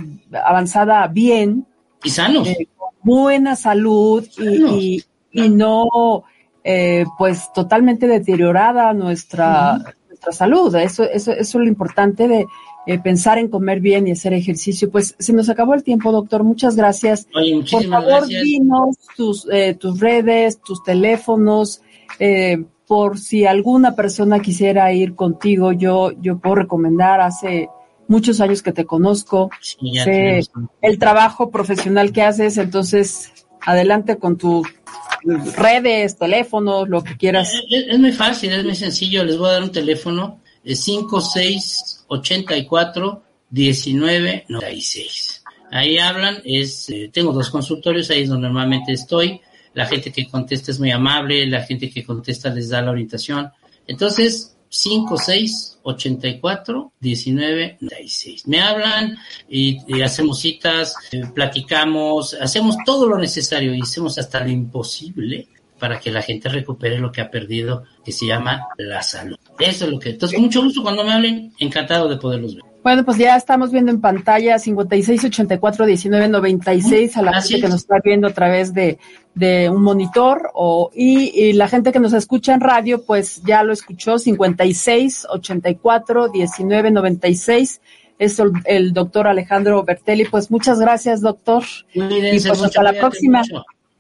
[0.46, 1.66] avanzada bien.
[2.04, 2.48] Y sanos.
[2.48, 6.24] Eh, con buena salud y, y, no
[6.64, 9.78] eh, pues totalmente deteriorada nuestra,
[10.08, 10.76] nuestra salud.
[10.76, 12.46] Eso, eso, eso es lo importante de,
[12.88, 14.89] eh, pensar en comer bien y hacer ejercicio.
[14.89, 16.44] Pues se nos acabó el tiempo, doctor.
[16.44, 17.28] Muchas gracias.
[17.72, 21.82] Por favor, dinos tus, eh, tus redes, tus teléfonos,
[22.20, 25.72] eh, por si alguna persona quisiera ir contigo.
[25.74, 27.70] Yo, yo puedo recomendar hace
[28.08, 29.49] muchos años que te conozco,
[30.04, 30.41] sé
[30.82, 33.32] el trabajo profesional que haces, entonces
[33.62, 34.68] adelante con tus
[35.56, 37.54] redes, teléfonos, lo que quieras.
[37.70, 45.43] Es, muy fácil, es muy sencillo, les voy a dar un teléfono, es 5684 1996.
[45.72, 49.39] Ahí hablan, es, eh, tengo dos consultorios, ahí es donde normalmente estoy.
[49.74, 53.52] La gente que contesta es muy amable, la gente que contesta les da la orientación.
[53.88, 58.47] Entonces, 56 84 19 96.
[58.47, 59.17] Me hablan
[59.49, 65.47] y, hacemos citas, eh, platicamos, hacemos todo lo necesario y hacemos hasta lo imposible
[65.78, 69.38] para que la gente recupere lo que ha perdido, que se llama la salud.
[69.59, 70.11] Eso es lo que.
[70.11, 72.70] Entonces, mucho gusto cuando me hablen, encantado de poderlos ver.
[72.84, 77.67] Bueno, pues ya estamos viendo en pantalla 56 84 19 96 a la gente que
[77.67, 78.97] nos está viendo a través de,
[79.36, 83.71] de un monitor o y, la gente que nos escucha en radio, pues ya lo
[83.71, 87.82] escuchó 56 84 19 96
[88.17, 90.25] es el, doctor Alejandro Bertelli.
[90.25, 91.63] Pues muchas gracias, doctor.
[91.93, 93.41] y pues hasta la próxima.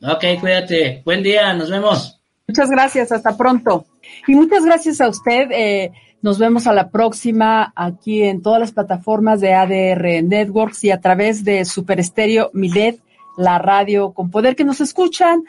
[0.03, 1.01] Ok, cuídate.
[1.03, 2.19] Buen día, nos vemos.
[2.47, 3.85] Muchas gracias, hasta pronto.
[4.27, 5.49] Y muchas gracias a usted.
[5.51, 5.91] Eh,
[6.21, 11.01] nos vemos a la próxima aquí en todas las plataformas de ADR Networks y a
[11.01, 12.99] través de Super Estéreo Milet,
[13.37, 15.43] la radio con poder que nos escuchan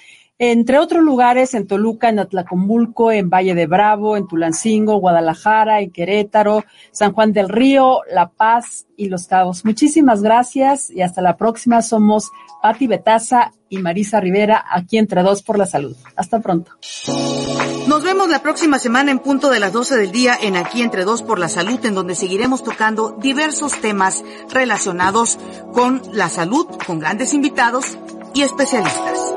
[0.45, 5.93] entre otros lugares en Toluca, en Atlacomulco, en Valle de Bravo, en Tulancingo, Guadalajara, en
[5.93, 9.65] Querétaro, San Juan del Río, La Paz y Los Cabos.
[9.65, 11.81] Muchísimas gracias y hasta la próxima.
[11.81, 15.97] Somos Patti Betaza y Marisa Rivera, aquí entre dos por la salud.
[16.17, 16.73] Hasta pronto.
[17.87, 21.05] Nos vemos la próxima semana en punto de las 12 del día en Aquí entre
[21.05, 25.39] dos por la salud, en donde seguiremos tocando diversos temas relacionados
[25.73, 27.97] con la salud, con grandes invitados
[28.35, 29.35] y especialistas.